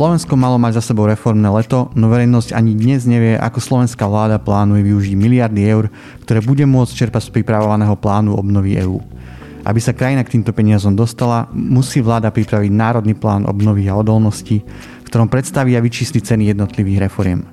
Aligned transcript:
Slovensko 0.00 0.32
malo 0.32 0.56
mať 0.56 0.80
za 0.80 0.96
sebou 0.96 1.04
reformné 1.04 1.44
leto, 1.52 1.92
no 1.92 2.08
verejnosť 2.08 2.56
ani 2.56 2.72
dnes 2.72 3.04
nevie, 3.04 3.36
ako 3.36 3.60
slovenská 3.60 4.08
vláda 4.08 4.40
plánuje 4.40 4.80
využiť 4.88 5.12
miliardy 5.12 5.60
eur, 5.60 5.92
ktoré 6.24 6.40
bude 6.40 6.64
môcť 6.64 7.04
čerpať 7.04 7.28
z 7.28 7.30
pripravovaného 7.36 8.00
plánu 8.00 8.32
obnovy 8.32 8.80
EÚ. 8.80 8.96
Aby 9.60 9.76
sa 9.76 9.92
krajina 9.92 10.24
k 10.24 10.40
týmto 10.40 10.56
peniazom 10.56 10.96
dostala, 10.96 11.52
musí 11.52 12.00
vláda 12.00 12.32
pripraviť 12.32 12.72
národný 12.72 13.12
plán 13.12 13.44
obnovy 13.44 13.92
a 13.92 14.00
odolnosti, 14.00 14.64
v 14.64 15.04
ktorom 15.12 15.28
predstaví 15.28 15.76
a 15.76 15.84
vyčísli 15.84 16.24
ceny 16.24 16.48
jednotlivých 16.56 17.04
reforiem. 17.04 17.44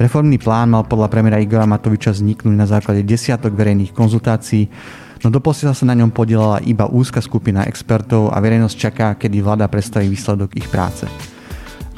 Reformný 0.00 0.40
plán 0.40 0.72
mal 0.72 0.88
podľa 0.88 1.12
premiéra 1.12 1.36
Igora 1.36 1.68
Matoviča 1.68 2.16
vzniknúť 2.16 2.56
na 2.56 2.64
základe 2.64 3.04
desiatok 3.04 3.52
verejných 3.52 3.92
konzultácií, 3.92 4.72
no 5.20 5.28
doposiaľ 5.28 5.76
sa 5.76 5.84
na 5.84 5.92
ňom 6.00 6.16
podielala 6.16 6.64
iba 6.64 6.88
úzka 6.88 7.20
skupina 7.20 7.68
expertov 7.68 8.32
a 8.32 8.40
verejnosť 8.40 8.76
čaká, 8.88 9.20
kedy 9.20 9.44
vláda 9.44 9.68
predstaví 9.68 10.08
výsledok 10.08 10.56
ich 10.56 10.64
práce. 10.72 11.04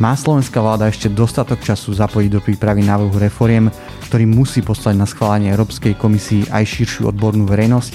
Má 0.01 0.17
slovenská 0.17 0.57
vláda 0.57 0.89
ešte 0.89 1.13
dostatok 1.13 1.61
času 1.61 1.93
zapojiť 1.93 2.31
do 2.33 2.41
prípravy 2.41 2.81
návrhu 2.87 3.13
reforiem, 3.21 3.69
ktorý 4.09 4.25
musí 4.25 4.65
poslať 4.65 4.95
na 4.97 5.05
schválenie 5.05 5.53
Európskej 5.53 6.01
komisii 6.01 6.49
aj 6.49 6.65
širšiu 6.65 7.13
odbornú 7.13 7.45
verejnosť 7.45 7.93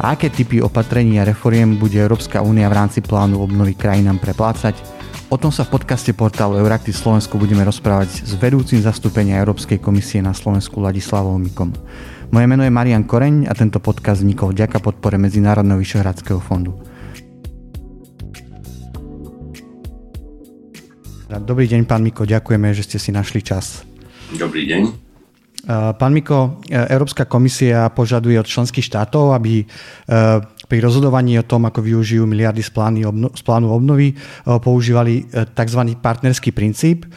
a 0.00 0.16
aké 0.16 0.32
typy 0.32 0.58
opatrení 0.64 1.20
a 1.20 1.28
reforiem 1.28 1.76
bude 1.78 2.00
Európska 2.00 2.42
únia 2.42 2.66
v 2.72 2.76
rámci 2.80 3.04
plánu 3.04 3.38
obnovy 3.44 3.76
krajinám 3.76 4.18
preplácať. 4.18 4.74
O 5.32 5.36
tom 5.40 5.54
sa 5.54 5.64
v 5.64 5.78
podcaste 5.78 6.12
portálu 6.12 6.60
Eurakty 6.60 6.92
Slovensko 6.92 7.40
budeme 7.40 7.64
rozprávať 7.64 8.22
s 8.22 8.32
vedúcim 8.36 8.78
zastúpenia 8.82 9.40
Európskej 9.40 9.80
komisie 9.80 10.20
na 10.20 10.36
Slovensku 10.36 10.78
Ladislavom 10.82 11.40
Mikom. 11.40 11.72
Moje 12.34 12.46
meno 12.50 12.66
je 12.66 12.72
Marian 12.74 13.06
Koreň 13.06 13.46
a 13.46 13.54
tento 13.54 13.78
podcast 13.78 14.20
vznikol 14.22 14.50
vďaka 14.52 14.82
podpore 14.82 15.20
Medzinárodného 15.20 15.78
vyšehradského 15.78 16.42
fondu. 16.42 16.74
Dobrý 21.42 21.66
deň, 21.66 21.82
pán 21.88 22.04
Miko, 22.04 22.22
ďakujeme, 22.22 22.70
že 22.70 22.86
ste 22.86 22.98
si 23.02 23.10
našli 23.10 23.42
čas. 23.42 23.82
Dobrý 24.34 24.70
deň. 24.70 24.82
Pán 25.96 26.12
Miko, 26.12 26.60
Európska 26.68 27.24
komisia 27.24 27.88
požaduje 27.88 28.36
od 28.36 28.44
členských 28.44 28.84
štátov, 28.84 29.32
aby 29.32 29.64
pri 30.66 30.80
rozhodovaní 30.80 31.36
o 31.38 31.44
tom, 31.46 31.68
ako 31.68 31.84
využijú 31.84 32.24
miliardy 32.24 32.64
z, 32.64 32.70
plány 32.72 33.00
obno, 33.04 33.28
z 33.32 33.42
plánu 33.44 33.68
obnovy, 33.70 34.12
e, 34.12 34.14
používali 34.58 35.28
e, 35.28 35.44
tzv. 35.44 35.80
partnerský 36.00 36.50
princíp, 36.56 37.04
e, 37.04 37.08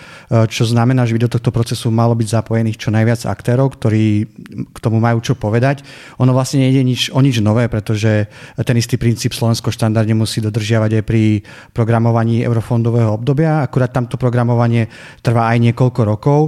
čo 0.48 0.67
znamená, 0.67 1.08
že 1.08 1.16
by 1.16 1.28
do 1.28 1.34
tohto 1.34 1.52
procesu 1.52 1.88
malo 1.90 2.14
byť 2.14 2.28
zapojených 2.28 2.78
čo 2.78 2.90
najviac 2.92 3.23
aktérov, 3.28 3.75
ktorí 3.80 4.28
k 4.72 4.78
tomu 4.84 5.00
majú 5.00 5.23
čo 5.23 5.34
povedať. 5.34 5.81
Ono 6.20 6.31
vlastne 6.36 6.64
nejde 6.68 6.84
nič, 6.84 7.09
o 7.12 7.20
nič 7.23 7.40
nové, 7.40 7.72
pretože 7.72 8.28
ten 8.64 8.75
istý 8.75 9.00
princíp 9.00 9.31
Slovensko 9.31 9.72
štandardne 9.72 10.14
musí 10.14 10.44
dodržiavať 10.44 11.02
aj 11.02 11.03
pri 11.08 11.42
programovaní 11.72 12.44
eurofondového 12.44 13.16
obdobia, 13.16 13.64
akurát 13.64 13.92
tamto 13.92 14.20
programovanie 14.20 14.92
trvá 15.23 15.50
aj 15.52 15.58
niekoľko 15.72 16.02
rokov. 16.03 16.42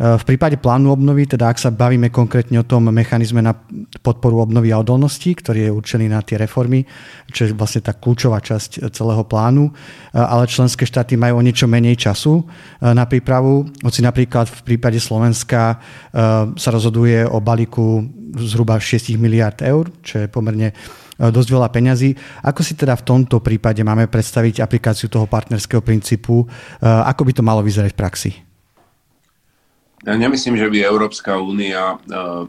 V 0.00 0.24
prípade 0.24 0.56
plánu 0.56 0.96
obnovy, 0.96 1.28
teda 1.28 1.52
ak 1.52 1.60
sa 1.60 1.68
bavíme 1.68 2.08
konkrétne 2.08 2.56
o 2.56 2.64
tom 2.64 2.88
mechanizme 2.88 3.44
na 3.44 3.52
podporu 4.00 4.40
obnovy 4.40 4.72
a 4.72 4.80
odolnosti, 4.80 5.28
ktorý 5.28 5.68
je 5.68 5.76
určený 5.76 6.08
na 6.08 6.24
tie 6.24 6.40
reformy, 6.40 6.88
čo 7.28 7.44
je 7.44 7.52
vlastne 7.52 7.84
tá 7.84 7.92
kľúčová 7.92 8.40
časť 8.40 8.88
celého 8.96 9.20
plánu, 9.28 9.68
ale 10.16 10.48
členské 10.48 10.88
štáty 10.88 11.20
majú 11.20 11.36
o 11.36 11.44
niečo 11.44 11.68
menej 11.68 12.00
času 12.00 12.40
na 12.80 13.04
prípravu. 13.04 13.68
Hoci 13.84 14.00
napríklad 14.00 14.48
v 14.48 14.72
prípade 14.72 14.96
Slovenska 14.96 15.76
sa 16.56 16.70
rozhoduje 16.72 17.28
o 17.28 17.36
balíku 17.44 18.00
zhruba 18.40 18.80
6 18.80 19.20
miliard 19.20 19.60
eur, 19.60 19.92
čo 20.00 20.24
je 20.24 20.32
pomerne 20.32 20.72
dosť 21.20 21.48
veľa 21.52 21.68
peňazí. 21.68 22.16
Ako 22.48 22.64
si 22.64 22.72
teda 22.72 22.96
v 22.96 23.04
tomto 23.04 23.44
prípade 23.44 23.84
máme 23.84 24.08
predstaviť 24.08 24.64
aplikáciu 24.64 25.12
toho 25.12 25.28
partnerského 25.28 25.84
princípu? 25.84 26.48
Ako 26.80 27.20
by 27.28 27.32
to 27.36 27.44
malo 27.44 27.60
vyzerať 27.60 27.92
v 27.92 28.00
praxi? 28.00 28.32
Ja 30.00 30.16
nemyslím, 30.16 30.56
že 30.56 30.72
by 30.72 30.80
Európska 30.80 31.36
únia 31.36 31.92
e, 31.92 31.96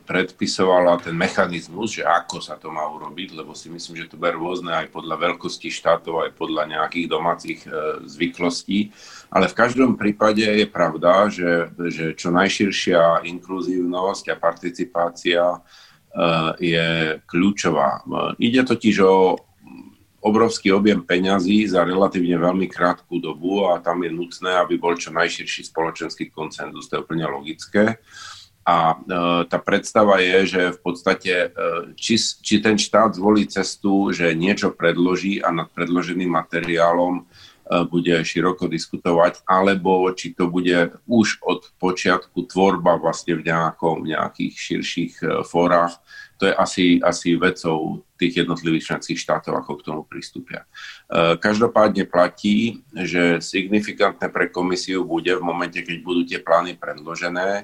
predpisovala 0.08 1.04
ten 1.04 1.12
mechanizmus, 1.12 2.00
že 2.00 2.08
ako 2.08 2.40
sa 2.40 2.56
to 2.56 2.72
má 2.72 2.88
urobiť, 2.88 3.36
lebo 3.36 3.52
si 3.52 3.68
myslím, 3.68 4.00
že 4.00 4.08
to 4.08 4.16
bude 4.16 4.40
rôzne 4.40 4.72
aj 4.72 4.88
podľa 4.88 5.20
veľkosti 5.20 5.68
štátov, 5.68 6.24
aj 6.24 6.32
podľa 6.40 6.72
nejakých 6.72 7.12
domácich 7.12 7.60
e, 7.68 8.08
zvyklostí. 8.08 8.96
Ale 9.36 9.52
v 9.52 9.58
každom 9.60 10.00
prípade 10.00 10.48
je 10.48 10.64
pravda, 10.64 11.28
že, 11.28 11.76
že 11.92 12.16
čo 12.16 12.32
najširšia 12.32 13.28
inkluzívnosť 13.28 14.32
a 14.32 14.40
participácia 14.40 15.44
e, 15.44 15.60
je 16.56 16.88
kľúčová. 17.28 18.08
Ide 18.40 18.64
totiž 18.64 18.96
o 19.04 19.36
obrovský 20.22 20.70
objem 20.70 21.02
peňazí 21.02 21.66
za 21.66 21.82
relatívne 21.82 22.38
veľmi 22.38 22.70
krátku 22.70 23.18
dobu 23.18 23.66
a 23.66 23.82
tam 23.82 24.06
je 24.06 24.14
nutné, 24.14 24.54
aby 24.62 24.78
bol 24.78 24.94
čo 24.94 25.10
najširší 25.10 25.74
spoločenský 25.74 26.30
koncenzus. 26.30 26.88
To 26.88 27.02
je 27.02 27.04
úplne 27.04 27.26
logické. 27.26 27.98
A 28.62 28.94
e, 28.94 28.96
tá 29.50 29.58
predstava 29.58 30.22
je, 30.22 30.46
že 30.46 30.62
v 30.78 30.80
podstate, 30.86 31.34
e, 31.34 31.98
či, 31.98 32.22
či 32.22 32.62
ten 32.62 32.78
štát 32.78 33.18
zvolí 33.18 33.50
cestu, 33.50 34.14
že 34.14 34.38
niečo 34.38 34.70
predloží 34.70 35.42
a 35.42 35.50
nad 35.50 35.66
predloženým 35.74 36.30
materiálom 36.30 37.14
e, 37.18 37.24
bude 37.90 38.22
široko 38.22 38.70
diskutovať, 38.70 39.42
alebo 39.50 40.06
či 40.14 40.38
to 40.38 40.46
bude 40.46 40.94
už 41.10 41.42
od 41.42 41.74
počiatku 41.82 42.46
tvorba 42.46 43.02
vlastne 43.02 43.42
v 43.42 43.50
nejakom, 43.50 44.06
nejakých 44.06 44.54
širších 44.54 45.14
e, 45.26 45.26
fórach 45.42 45.98
to 46.42 46.50
je 46.50 46.58
asi, 46.58 46.86
asi 47.06 47.38
vecou 47.38 48.02
tých 48.18 48.42
jednotlivých 48.42 48.90
členských 48.90 49.22
štátov, 49.22 49.62
ako 49.62 49.78
k 49.78 49.86
tomu 49.86 50.02
pristúpia. 50.10 50.66
E, 50.66 51.38
každopádne 51.38 52.10
platí, 52.10 52.82
že 52.98 53.38
signifikantné 53.38 54.26
pre 54.34 54.50
komisiu 54.50 55.06
bude 55.06 55.30
v 55.38 55.46
momente, 55.46 55.78
keď 55.86 55.98
budú 56.02 56.26
tie 56.26 56.42
plány 56.42 56.82
predložené, 56.82 57.50
e, 57.62 57.64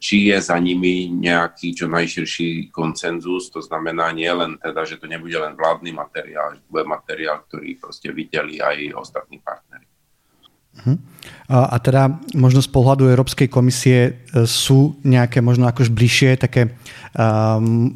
či 0.00 0.32
je 0.32 0.40
za 0.40 0.56
nimi 0.56 1.12
nejaký 1.12 1.76
čo 1.76 1.84
najširší 1.84 2.72
koncenzus, 2.72 3.52
to 3.52 3.60
znamená 3.60 4.08
nie 4.16 4.32
len 4.32 4.56
teda, 4.56 4.88
že 4.88 4.96
to 4.96 5.04
nebude 5.04 5.36
len 5.36 5.52
vládny 5.52 5.92
materiál, 5.92 6.56
že 6.56 6.64
to 6.64 6.68
bude 6.72 6.88
materiál, 6.88 7.44
ktorý 7.44 7.76
proste 7.76 8.08
videli 8.08 8.56
aj 8.56 8.96
ostatní 8.96 9.36
partnery. 9.36 9.91
Uh-huh. 10.72 10.96
A, 11.52 11.76
a 11.76 11.76
teda 11.78 12.18
možno 12.32 12.64
z 12.64 12.70
pohľadu 12.72 13.06
Európskej 13.06 13.46
komisie 13.52 13.98
e, 14.08 14.12
sú 14.48 14.96
nejaké 15.04 15.44
možno 15.44 15.68
akož 15.68 15.92
bližšie 15.92 16.40
také 16.40 16.74
um, 17.12 17.92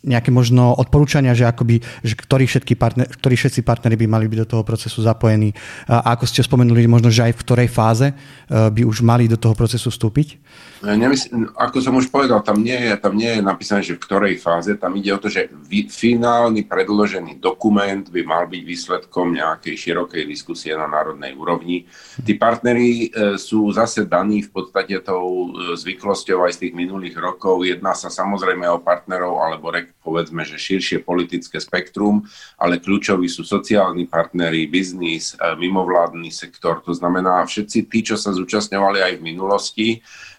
nejaké 0.00 0.32
možno 0.32 0.72
odporúčania, 0.72 1.36
že, 1.36 1.44
akoby, 1.44 1.84
že 2.00 2.14
ktorí, 2.16 2.48
všetky 2.48 2.72
partner, 2.76 3.04
ktorí 3.04 3.36
všetci 3.36 3.60
partnery 3.60 4.00
by 4.00 4.06
mali 4.08 4.26
byť 4.32 4.38
do 4.44 4.48
toho 4.48 4.62
procesu 4.64 5.04
zapojení. 5.04 5.52
A 5.88 6.16
ako 6.16 6.24
ste 6.24 6.40
spomenuli, 6.40 6.88
možno, 6.88 7.12
že 7.12 7.28
aj 7.28 7.36
v 7.36 7.42
ktorej 7.44 7.68
fáze 7.68 8.06
e, 8.08 8.14
by 8.48 8.82
už 8.88 9.04
mali 9.04 9.28
do 9.28 9.36
toho 9.36 9.52
procesu 9.52 9.92
vstúpiť? 9.92 10.40
Nemysl- 10.80 11.52
ako 11.52 11.78
som 11.84 11.92
už 12.00 12.08
povedal, 12.08 12.40
tam 12.40 12.64
nie, 12.64 12.76
je, 12.76 12.96
tam 12.96 13.12
nie 13.12 13.28
je 13.28 13.42
napísané, 13.44 13.84
že 13.84 14.00
v 14.00 14.04
ktorej 14.08 14.40
fáze. 14.40 14.72
Tam 14.80 14.96
ide 14.96 15.12
o 15.12 15.20
to, 15.20 15.28
že 15.28 15.52
finálny 15.92 16.64
predložený 16.64 17.36
dokument 17.36 18.08
by 18.08 18.24
mal 18.24 18.48
byť 18.48 18.62
výsledkom 18.64 19.36
nejakej 19.36 19.76
širokej 19.76 20.24
diskusie 20.24 20.72
na 20.72 20.88
národnej 20.88 21.36
úrovni. 21.36 21.84
Tí 22.24 22.32
partnery 22.40 23.12
e, 23.12 23.36
sú 23.36 23.68
zase 23.76 24.08
daní 24.08 24.40
v 24.40 24.50
podstate 24.56 24.96
tou 25.04 25.52
e, 25.52 25.76
zvyklosťou 25.76 26.48
aj 26.48 26.56
z 26.56 26.60
tých 26.66 26.74
minulých 26.74 27.20
rokov. 27.20 27.68
Jedná 27.68 27.92
sa 27.92 28.08
samozrejme 28.08 28.64
o 28.72 28.80
partnerov 28.80 29.36
alebo 29.36 29.68
re- 29.68 29.89
povedzme, 30.10 30.42
že 30.42 30.58
širšie 30.58 31.06
politické 31.06 31.62
spektrum, 31.62 32.26
ale 32.58 32.82
kľúčoví 32.82 33.30
sú 33.30 33.46
sociálni 33.46 34.10
partnery, 34.10 34.66
biznis, 34.66 35.38
e, 35.38 35.54
mimovládny 35.54 36.34
sektor. 36.34 36.82
To 36.82 36.90
znamená 36.90 37.46
všetci 37.46 37.86
tí, 37.86 38.02
čo 38.02 38.18
sa 38.18 38.34
zúčastňovali 38.34 38.98
aj 39.06 39.12
v 39.16 39.22
minulosti, 39.22 39.88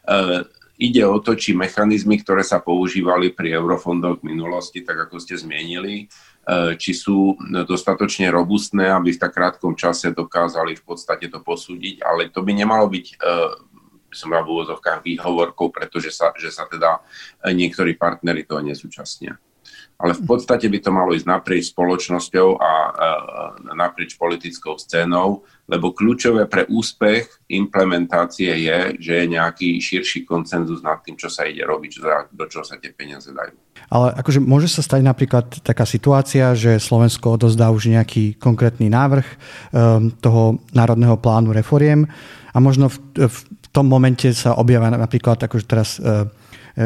E, 0.02 0.44
ide 0.82 1.06
o 1.06 1.22
to, 1.22 1.38
či 1.38 1.54
mechanizmy, 1.54 2.18
ktoré 2.18 2.42
sa 2.42 2.58
používali 2.58 3.30
pri 3.30 3.54
eurofondoch 3.54 4.22
v 4.22 4.34
minulosti, 4.34 4.82
tak 4.82 5.06
ako 5.06 5.22
ste 5.22 5.38
zmienili, 5.38 6.06
e, 6.42 6.74
či 6.74 6.98
sú 6.98 7.38
dostatočne 7.70 8.34
robustné, 8.34 8.90
aby 8.90 9.14
v 9.14 9.22
tak 9.22 9.38
krátkom 9.38 9.78
čase 9.78 10.10
dokázali 10.10 10.74
v 10.74 10.84
podstate 10.84 11.30
to 11.30 11.46
posúdiť, 11.46 12.02
ale 12.02 12.34
to 12.34 12.42
by 12.42 12.52
nemalo 12.58 12.90
byť 12.90 13.08
by 14.12 14.20
som 14.20 14.36
mal 14.36 14.44
v 14.44 14.60
úvozovkách 14.60 15.08
výhovorkou, 15.08 15.72
pretože 15.72 16.12
sa, 16.12 16.36
že 16.36 16.52
sa 16.52 16.68
teda 16.68 17.00
niektorí 17.48 17.96
partnery 17.96 18.44
toho 18.44 18.60
nesúčastnia 18.60 19.40
ale 20.02 20.18
v 20.18 20.24
podstate 20.26 20.66
by 20.66 20.80
to 20.82 20.90
malo 20.90 21.14
ísť 21.14 21.30
naprieč 21.30 21.70
spoločnosťou 21.70 22.58
a 22.58 22.72
naprieč 23.78 24.18
politickou 24.18 24.76
scénou, 24.82 25.46
lebo 25.70 25.94
kľúčové 25.94 26.50
pre 26.50 26.66
úspech 26.66 27.48
implementácie 27.54 28.50
je, 28.50 28.80
že 28.98 29.14
je 29.22 29.26
nejaký 29.30 29.78
širší 29.78 30.26
koncenzus 30.26 30.82
nad 30.82 31.00
tým, 31.06 31.16
čo 31.16 31.30
sa 31.30 31.46
ide 31.46 31.62
robiť, 31.62 32.02
do 32.34 32.46
čoho 32.50 32.66
sa 32.66 32.82
tie 32.82 32.90
peniaze 32.90 33.30
dajú. 33.30 33.54
Ale 33.94 34.18
akože 34.18 34.42
môže 34.42 34.68
sa 34.68 34.82
stať 34.82 35.06
napríklad 35.06 35.62
taká 35.62 35.86
situácia, 35.86 36.58
že 36.58 36.82
Slovensko 36.82 37.38
odozdá 37.38 37.70
už 37.70 37.94
nejaký 37.94 38.42
konkrétny 38.42 38.90
návrh 38.90 39.28
um, 39.72 40.10
toho 40.18 40.60
národného 40.74 41.16
plánu 41.22 41.54
reforiem 41.54 42.10
a 42.52 42.58
možno 42.60 42.90
v, 42.92 42.98
v 43.30 43.38
tom 43.72 43.88
momente 43.88 44.28
sa 44.36 44.58
objavia 44.58 44.92
napríklad, 44.92 45.40
akože 45.40 45.66
teraz 45.70 46.02
uh, 46.02 46.28
E, 46.28 46.41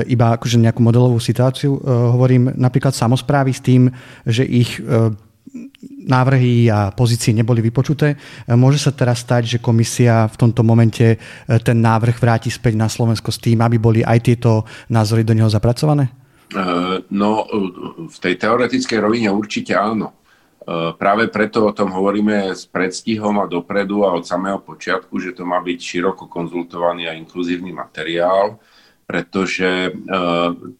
iba 0.09 0.33
akože 0.33 0.57
nejakú 0.61 0.81
modelovú 0.81 1.21
situáciu. 1.21 1.77
E, 1.77 1.79
hovorím 1.85 2.53
napríklad 2.57 2.93
samozprávy 2.97 3.51
s 3.53 3.61
tým, 3.61 3.89
že 4.25 4.41
ich 4.45 4.81
e, 4.81 5.13
návrhy 6.05 6.69
a 6.69 6.93
pozície 6.93 7.33
neboli 7.33 7.61
vypočuté. 7.61 8.17
Môže 8.49 8.81
sa 8.81 8.91
teraz 8.93 9.21
stať, 9.21 9.57
že 9.57 9.63
komisia 9.63 10.29
v 10.29 10.35
tomto 10.37 10.61
momente 10.61 11.17
ten 11.63 11.77
návrh 11.81 12.17
vráti 12.17 12.49
späť 12.53 12.77
na 12.77 12.89
Slovensko 12.89 13.33
s 13.33 13.41
tým, 13.41 13.61
aby 13.61 13.77
boli 13.81 14.01
aj 14.05 14.19
tieto 14.21 14.65
názory 14.89 15.25
do 15.25 15.33
neho 15.33 15.49
zapracované? 15.49 16.11
No, 17.09 17.45
v 18.05 18.17
tej 18.21 18.37
teoretickej 18.37 18.99
rovine 19.01 19.33
určite 19.33 19.73
áno. 19.73 20.13
Práve 20.97 21.29
preto 21.29 21.69
o 21.69 21.75
tom 21.77 21.93
hovoríme 21.93 22.49
s 22.49 22.65
predstihom 22.65 23.37
a 23.37 23.45
dopredu 23.45 24.01
a 24.01 24.17
od 24.17 24.25
samého 24.25 24.61
počiatku, 24.65 25.21
že 25.21 25.37
to 25.37 25.45
má 25.45 25.61
byť 25.61 25.77
široko 25.77 26.25
konzultovaný 26.25 27.05
a 27.05 27.17
inkluzívny 27.17 27.69
materiál, 27.69 28.57
pretože 29.05 29.93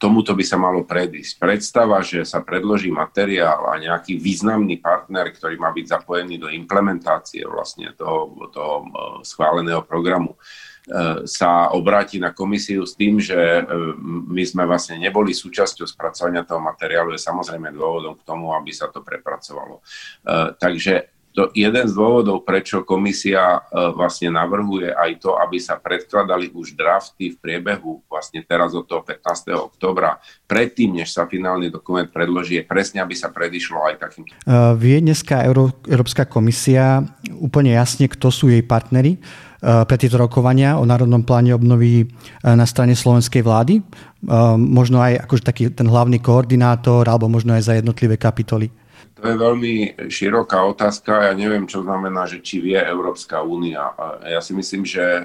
tomuto 0.02 0.34
by 0.34 0.44
sa 0.46 0.58
malo 0.58 0.82
predísť. 0.82 1.38
Predstava, 1.38 2.02
že 2.02 2.26
sa 2.26 2.42
predloží 2.42 2.90
materiál 2.90 3.70
a 3.70 3.78
nejaký 3.78 4.18
významný 4.18 4.82
partner, 4.82 5.30
ktorý 5.30 5.62
má 5.62 5.70
byť 5.70 5.86
zapojený 5.86 6.42
do 6.42 6.50
implementácie 6.50 7.46
vlastne 7.46 7.94
toho, 7.94 8.50
toho 8.50 8.90
schváleného 9.22 9.86
programu, 9.86 10.36
E, 10.86 11.26
sa 11.26 11.74
obráti 11.74 12.22
na 12.22 12.30
komisiu 12.30 12.86
s 12.86 12.94
tým, 12.94 13.18
že 13.18 13.34
e, 13.34 13.62
my 14.30 14.44
sme 14.46 14.70
vlastne 14.70 15.02
neboli 15.02 15.34
súčasťou 15.34 15.90
spracovania 15.90 16.46
toho 16.46 16.62
materiálu, 16.62 17.18
je 17.18 17.26
samozrejme 17.26 17.74
dôvodom 17.74 18.14
k 18.14 18.22
tomu, 18.22 18.54
aby 18.54 18.70
sa 18.70 18.94
to 18.94 19.02
prepracovalo. 19.02 19.82
E, 19.82 20.54
takže 20.62 21.15
to 21.36 21.52
jeden 21.52 21.86
z 21.86 21.94
dôvodov, 21.94 22.48
prečo 22.48 22.88
komisia 22.88 23.60
vlastne 23.92 24.32
navrhuje 24.32 24.96
aj 24.96 25.12
to, 25.20 25.36
aby 25.36 25.60
sa 25.60 25.76
predkladali 25.76 26.48
už 26.56 26.80
drafty 26.80 27.36
v 27.36 27.38
priebehu 27.44 28.00
vlastne 28.08 28.40
teraz 28.48 28.72
od 28.72 28.88
toho 28.88 29.04
15. 29.04 29.52
oktobra, 29.52 30.16
predtým, 30.48 30.96
než 30.96 31.12
sa 31.12 31.28
finálny 31.28 31.68
dokument 31.68 32.08
predloží, 32.08 32.56
je 32.56 32.64
presne, 32.64 33.04
aby 33.04 33.12
sa 33.12 33.30
predišlo 33.36 33.84
aj 33.84 33.96
takým. 34.00 34.24
Vie 34.80 34.98
dneska 35.04 35.44
Euró- 35.44 35.76
Európska 35.84 36.24
komisia 36.24 37.04
úplne 37.36 37.76
jasne, 37.76 38.08
kto 38.08 38.32
sú 38.32 38.48
jej 38.48 38.64
partnery 38.64 39.20
Eh, 39.66 39.82
pre 39.90 39.98
tieto 39.98 40.22
rokovania 40.22 40.78
o 40.78 40.86
Národnom 40.86 41.26
pláne 41.26 41.50
obnovy 41.58 42.06
na 42.46 42.70
strane 42.70 42.94
slovenskej 42.94 43.42
vlády? 43.42 43.82
Možno 44.58 45.02
aj 45.02 45.26
akože 45.26 45.44
taký 45.46 45.64
ten 45.74 45.90
hlavný 45.90 46.18
koordinátor, 46.22 47.06
alebo 47.06 47.30
možno 47.30 47.54
aj 47.58 47.66
za 47.66 47.74
jednotlivé 47.78 48.18
kapitoly? 48.18 48.70
To 49.16 49.24
je 49.24 49.36
veľmi 49.40 49.74
široká 50.12 50.60
otázka. 50.68 51.32
Ja 51.32 51.34
neviem, 51.34 51.64
čo 51.72 51.88
znamená, 51.88 52.28
že 52.28 52.44
či 52.44 52.60
vie 52.60 52.76
Európska 52.76 53.40
únia. 53.40 53.96
Ja 54.28 54.44
si 54.44 54.52
myslím, 54.52 54.84
že 54.84 55.24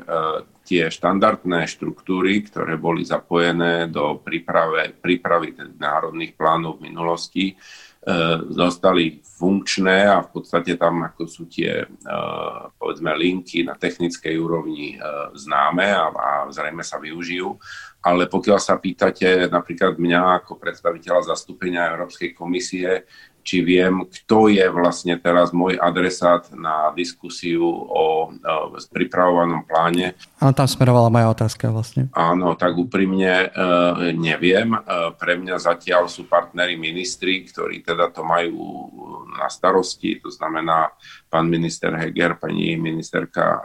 tie 0.62 0.86
štandardné 0.86 1.66
štruktúry, 1.66 2.46
ktoré 2.46 2.78
boli 2.78 3.02
zapojené 3.02 3.90
do 3.90 4.22
príprave, 4.22 4.94
prípravy 4.94 5.58
národných 5.82 6.38
plánov 6.38 6.78
v 6.78 6.86
minulosti, 6.86 7.58
E, 8.00 8.16
zostali 8.48 9.20
funkčné 9.20 10.08
a 10.08 10.24
v 10.24 10.40
podstate 10.40 10.80
tam 10.80 11.04
ako 11.04 11.28
sú 11.28 11.44
tie 11.44 11.84
e, 11.84 12.16
povedzme 12.80 13.12
linky 13.12 13.60
na 13.60 13.76
technickej 13.76 14.40
úrovni 14.40 14.96
e, 14.96 15.04
známe 15.36 15.84
a, 15.84 16.08
a 16.08 16.28
zrejme 16.48 16.80
sa 16.80 16.96
využijú. 16.96 17.60
Ale 18.00 18.24
pokiaľ 18.24 18.56
sa 18.56 18.80
pýtate 18.80 19.52
napríklad 19.52 20.00
mňa 20.00 20.40
ako 20.40 20.56
predstaviteľa 20.56 21.36
zastúpenia 21.36 21.92
Európskej 21.92 22.32
komisie, 22.32 23.04
či 23.40 23.64
viem, 23.64 24.04
kto 24.06 24.52
je 24.52 24.66
vlastne 24.68 25.16
teraz 25.16 25.50
môj 25.50 25.80
adresát 25.80 26.46
na 26.52 26.92
diskusiu 26.92 27.64
o, 27.64 28.30
o 28.30 28.66
pripravovanom 28.92 29.64
pláne. 29.64 30.16
Áno, 30.38 30.52
tam 30.52 30.68
smerovala 30.68 31.08
moja 31.08 31.28
otázka 31.32 31.72
vlastne. 31.72 32.08
Áno, 32.12 32.54
tak 32.54 32.76
úprimne 32.76 33.46
e, 33.46 33.48
neviem. 34.14 34.76
E, 34.76 34.80
pre 35.16 35.36
mňa 35.40 35.56
zatiaľ 35.56 36.08
sú 36.08 36.28
partneri 36.28 36.76
ministri, 36.76 37.44
ktorí 37.44 37.82
teda 37.84 38.12
to 38.12 38.22
majú 38.22 38.88
na 39.36 39.48
starosti, 39.48 40.20
to 40.20 40.28
znamená 40.28 40.92
pán 41.30 41.48
minister 41.48 41.94
Heger, 41.96 42.36
pani 42.36 42.76
ministerka 42.76 43.44
e, 43.44 43.58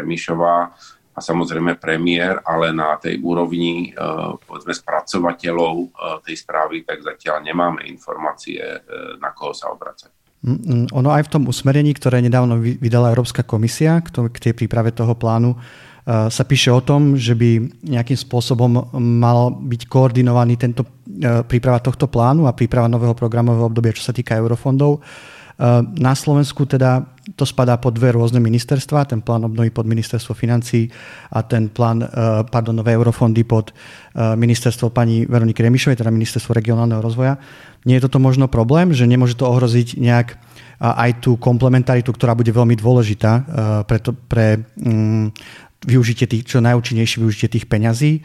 Remišová, 0.00 0.72
a 1.14 1.20
samozrejme 1.22 1.78
premiér, 1.78 2.42
ale 2.42 2.74
na 2.74 2.98
tej 2.98 3.22
úrovni 3.22 3.90
eh, 3.90 4.34
povedzme 4.42 4.74
spracovateľov 4.74 5.74
eh, 5.78 5.88
tej 6.26 6.36
správy, 6.42 6.82
tak 6.82 7.06
zatiaľ 7.06 7.46
nemáme 7.46 7.86
informácie, 7.86 8.58
eh, 8.58 8.82
na 9.22 9.30
koho 9.30 9.54
sa 9.54 9.70
obracať. 9.70 10.10
Mm, 10.44 10.60
mm, 10.60 10.84
ono 10.92 11.08
aj 11.14 11.30
v 11.30 11.32
tom 11.38 11.42
usmerení, 11.48 11.94
ktoré 11.94 12.20
nedávno 12.20 12.60
vydala 12.60 13.14
Európska 13.14 13.46
komisia 13.46 14.02
k 14.04 14.36
tej 14.36 14.52
príprave 14.52 14.92
toho 14.92 15.16
plánu, 15.16 15.56
sa 16.04 16.44
píše 16.44 16.68
o 16.68 16.84
tom, 16.84 17.16
že 17.16 17.32
by 17.32 17.80
nejakým 17.80 18.20
spôsobom 18.20 18.92
mal 19.00 19.56
byť 19.56 19.88
koordinovaný 19.88 20.60
tento 20.60 20.84
príprava 21.48 21.80
tohto 21.80 22.12
plánu 22.12 22.44
a 22.44 22.52
príprava 22.52 22.92
nového 22.92 23.16
programového 23.16 23.72
obdobia, 23.72 23.96
čo 23.96 24.04
sa 24.04 24.12
týka 24.12 24.36
eurofondov 24.36 25.00
na 25.98 26.12
Slovensku 26.18 26.66
teda 26.66 27.06
to 27.32 27.48
spadá 27.48 27.80
pod 27.80 27.96
dve 27.96 28.12
rôzne 28.12 28.36
ministerstva, 28.36 29.08
ten 29.08 29.24
plán 29.24 29.48
obnovy 29.48 29.72
pod 29.72 29.88
ministerstvo 29.88 30.36
financí 30.36 30.92
a 31.32 31.40
ten 31.40 31.72
plán, 31.72 32.04
e, 32.04 32.08
pardon, 32.52 32.76
nové 32.76 32.92
eurofondy 32.92 33.48
pod 33.48 33.72
e, 33.72 33.72
ministerstvo 34.36 34.92
pani 34.92 35.24
Veroniky 35.24 35.64
Remišovej, 35.64 36.04
teda 36.04 36.12
ministerstvo 36.12 36.52
regionálneho 36.52 37.00
rozvoja. 37.00 37.40
Nie 37.88 37.96
je 37.96 38.04
toto 38.04 38.20
možno 38.20 38.52
problém, 38.52 38.92
že 38.92 39.08
nemôže 39.08 39.40
to 39.40 39.48
ohroziť 39.48 39.96
nejak 39.96 40.36
aj 40.84 41.22
tú 41.22 41.38
komplementaritu, 41.38 42.10
ktorá 42.12 42.34
bude 42.36 42.50
veľmi 42.52 42.76
dôležitá 42.76 43.32
e, 43.32 43.42
pre, 43.88 43.98
to, 44.04 44.12
pre 44.12 44.60
mm, 44.76 45.32
využitie 45.84 46.26
tých, 46.26 46.48
čo 46.48 46.64
najúčinnejšie 46.64 47.20
využitie 47.20 47.48
tých 47.60 47.68
peňazí. 47.68 48.24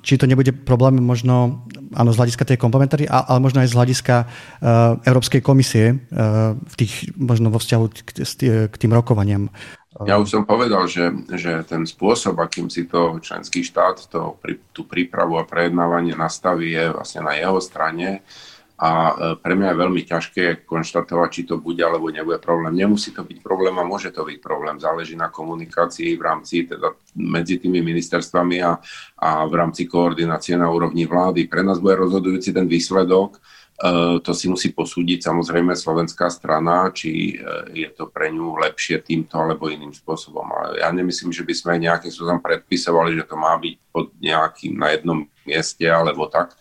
Či 0.00 0.12
to 0.16 0.24
nebude 0.24 0.50
problém 0.64 0.96
možno 0.98 1.68
áno, 1.92 2.10
z 2.10 2.18
hľadiska 2.18 2.44
tej 2.48 2.58
komplementary, 2.58 3.04
ale 3.04 3.38
možno 3.38 3.60
aj 3.60 3.70
z 3.70 3.76
hľadiska 3.76 4.16
Európskej 5.04 5.40
komisie 5.44 6.00
v 6.56 6.74
tých, 6.74 7.12
možno 7.14 7.52
vo 7.52 7.60
vzťahu 7.60 7.84
k 8.72 8.76
tým 8.76 8.92
rokovaniam. 8.96 9.52
Ja 10.02 10.18
už 10.18 10.26
som 10.26 10.42
povedal, 10.42 10.90
že, 10.90 11.14
že 11.38 11.62
ten 11.62 11.86
spôsob, 11.86 12.34
akým 12.42 12.66
si 12.66 12.90
to 12.90 13.22
členský 13.22 13.62
štát 13.62 14.10
to, 14.10 14.34
tú 14.74 14.82
prípravu 14.90 15.38
a 15.38 15.46
prejednávanie 15.46 16.18
nastaví, 16.18 16.74
je 16.74 16.90
vlastne 16.90 17.22
na 17.22 17.38
jeho 17.38 17.62
strane 17.62 18.26
a 18.74 18.90
e, 18.90 19.12
pre 19.38 19.54
mňa 19.54 19.70
je 19.70 19.80
veľmi 19.86 20.02
ťažké 20.02 20.44
konštatovať, 20.66 21.28
či 21.30 21.42
to 21.46 21.62
bude 21.62 21.78
alebo 21.78 22.10
nebude 22.10 22.42
problém. 22.42 22.74
Nemusí 22.74 23.14
to 23.14 23.22
byť 23.22 23.38
problém 23.38 23.78
a 23.78 23.86
môže 23.86 24.10
to 24.10 24.26
byť 24.26 24.38
problém. 24.42 24.82
Záleží 24.82 25.14
na 25.14 25.30
komunikácii 25.30 26.18
v 26.18 26.22
rámci 26.22 26.66
teda 26.66 26.90
medzi 27.14 27.62
tými 27.62 27.78
ministerstvami 27.86 28.66
a, 28.66 28.82
a 29.22 29.46
v 29.46 29.54
rámci 29.54 29.86
koordinácie 29.86 30.58
na 30.58 30.66
úrovni 30.66 31.06
vlády. 31.06 31.46
Pre 31.46 31.62
nás 31.62 31.78
bude 31.78 32.02
rozhodujúci 32.02 32.50
ten 32.50 32.66
výsledok. 32.66 33.38
E, 33.38 34.18
to 34.18 34.34
si 34.34 34.50
musí 34.50 34.74
posúdiť 34.74 35.22
samozrejme 35.22 35.70
slovenská 35.78 36.26
strana, 36.26 36.90
či 36.90 37.38
e, 37.38 37.78
je 37.78 37.88
to 37.94 38.10
pre 38.10 38.34
ňu 38.34 38.58
lepšie 38.58 39.06
týmto 39.06 39.38
alebo 39.38 39.70
iným 39.70 39.94
spôsobom. 39.94 40.50
Ale 40.50 40.82
ja 40.82 40.90
nemyslím, 40.90 41.30
že 41.30 41.46
by 41.46 41.54
sme 41.54 41.78
nejakým 41.78 42.10
spôsobom 42.10 42.42
predpisovali, 42.42 43.22
že 43.22 43.30
to 43.30 43.38
má 43.38 43.54
byť 43.54 43.74
pod 43.94 44.10
nejakým 44.18 44.74
na 44.74 44.98
jednom 44.98 45.30
mieste 45.46 45.86
alebo 45.86 46.26
tak 46.26 46.58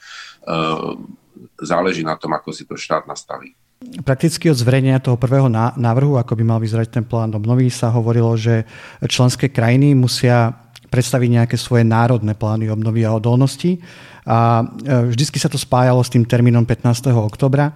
záleží 1.59 2.03
na 2.03 2.15
tom, 2.15 2.33
ako 2.33 2.49
si 2.51 2.63
to 2.67 2.75
štát 2.75 3.07
nastaví. 3.07 3.55
Prakticky 3.83 4.47
od 4.47 4.55
zverejnenia 4.55 5.03
toho 5.03 5.19
prvého 5.19 5.51
návrhu, 5.75 6.15
ako 6.15 6.39
by 6.39 6.43
mal 6.47 6.59
vyzerať 6.63 6.87
ten 6.87 7.03
plán 7.03 7.35
obnovy, 7.35 7.67
sa 7.67 7.91
hovorilo, 7.91 8.31
že 8.39 8.63
členské 9.11 9.51
krajiny 9.51 9.91
musia 9.91 10.55
predstaviť 10.87 11.29
nejaké 11.29 11.55
svoje 11.59 11.83
národné 11.83 12.37
plány 12.37 12.69
obnovy 12.69 13.03
a 13.03 13.17
odolnosti. 13.17 13.81
A 14.23 14.61
e, 14.61 15.09
vždycky 15.11 15.41
sa 15.41 15.51
to 15.51 15.59
spájalo 15.59 15.99
s 15.99 16.13
tým 16.13 16.23
termínom 16.23 16.63
15. 16.63 17.11
oktobra. 17.11 17.75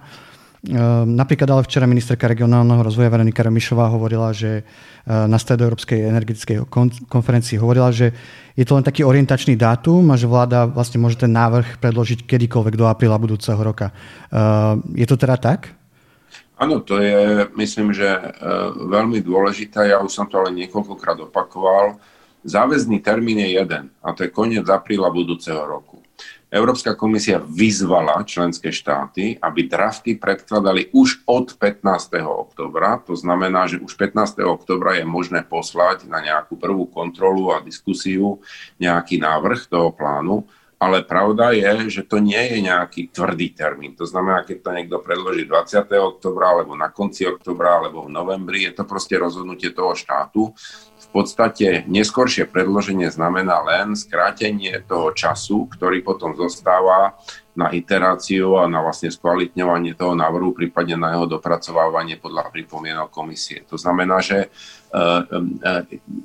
Ehm, 0.66 1.14
napríklad 1.14 1.46
ale 1.54 1.62
včera 1.62 1.86
ministerka 1.86 2.26
regionálneho 2.26 2.82
rozvoja 2.82 3.14
Veronika 3.14 3.46
Remišová 3.46 3.94
hovorila, 3.94 4.34
že 4.34 4.62
eh, 4.62 4.64
na 5.06 5.38
Stredoeurópskej 5.38 6.10
energetickej 6.10 6.66
konferencii 7.06 7.62
hovorila, 7.62 7.94
že 7.94 8.10
je 8.58 8.66
to 8.66 8.74
len 8.74 8.82
taký 8.82 9.06
orientačný 9.06 9.54
dátum 9.54 10.02
a 10.10 10.18
že 10.18 10.26
vláda 10.26 10.66
vlastne 10.66 10.98
môže 10.98 11.22
ten 11.22 11.30
návrh 11.30 11.78
predložiť 11.78 12.26
kedykoľvek 12.26 12.74
do 12.74 12.90
apríla 12.90 13.22
budúceho 13.22 13.58
roka. 13.62 13.94
Ehm, 14.34 14.82
je 14.98 15.06
to 15.06 15.14
teda 15.14 15.38
tak? 15.38 15.78
Áno, 16.58 16.82
to 16.82 16.98
je, 16.98 17.46
myslím, 17.54 17.94
že 17.94 18.10
eh, 18.10 18.28
veľmi 18.74 19.22
dôležité. 19.22 19.94
Ja 19.94 20.02
už 20.02 20.10
som 20.10 20.26
to 20.26 20.42
ale 20.42 20.50
niekoľkokrát 20.58 21.22
opakoval. 21.22 22.02
Záväzný 22.42 22.98
termín 22.98 23.38
je 23.46 23.62
jeden 23.62 23.94
a 24.02 24.10
to 24.10 24.26
je 24.26 24.34
koniec 24.34 24.66
apríla 24.66 25.06
budúceho 25.06 25.62
roku. 25.62 26.02
Európska 26.48 26.96
komisia 26.96 27.36
vyzvala 27.44 28.24
členské 28.24 28.72
štáty, 28.72 29.36
aby 29.36 29.68
drafty 29.68 30.16
predkladali 30.16 30.88
už 30.96 31.28
od 31.28 31.52
15. 31.60 31.84
oktobra. 32.24 32.96
To 33.04 33.12
znamená, 33.12 33.68
že 33.68 33.76
už 33.76 33.92
15. 33.92 34.40
oktobra 34.48 34.96
je 34.96 35.04
možné 35.04 35.44
poslať 35.44 36.08
na 36.08 36.24
nejakú 36.24 36.56
prvú 36.56 36.88
kontrolu 36.88 37.52
a 37.52 37.60
diskusiu 37.60 38.40
nejaký 38.80 39.20
návrh 39.20 39.68
toho 39.68 39.92
plánu. 39.92 40.48
Ale 40.78 41.02
pravda 41.02 41.52
je, 41.52 42.00
že 42.00 42.02
to 42.06 42.22
nie 42.22 42.38
je 42.38 42.64
nejaký 42.64 43.10
tvrdý 43.10 43.50
termín. 43.50 43.98
To 43.98 44.06
znamená, 44.06 44.46
keď 44.46 44.56
to 44.62 44.70
niekto 44.72 44.96
predloží 45.02 45.42
20. 45.44 45.84
oktobra, 46.00 46.54
alebo 46.54 46.72
na 46.78 46.88
konci 46.88 47.26
oktobra, 47.26 47.82
alebo 47.82 48.06
v 48.06 48.14
novembri, 48.14 48.62
je 48.70 48.78
to 48.78 48.86
proste 48.86 49.18
rozhodnutie 49.18 49.74
toho 49.74 49.98
štátu. 49.98 50.54
V 51.08 51.24
podstate 51.24 51.88
neskoršie 51.88 52.44
predloženie 52.44 53.08
znamená 53.08 53.64
len 53.64 53.96
skrátenie 53.96 54.84
toho 54.84 55.16
času, 55.16 55.64
ktorý 55.72 56.04
potom 56.04 56.36
zostáva 56.36 57.16
na 57.56 57.72
iteráciu 57.72 58.60
a 58.60 58.68
na 58.68 58.84
vlastne 58.84 59.08
skvalitňovanie 59.08 59.96
toho 59.96 60.12
návrhu, 60.12 60.52
prípadne 60.52 61.00
na 61.00 61.16
jeho 61.16 61.26
dopracovávanie 61.26 62.20
podľa 62.20 62.52
pripomienok 62.52 63.08
komisie. 63.08 63.64
To 63.72 63.80
znamená, 63.80 64.20
že 64.20 64.52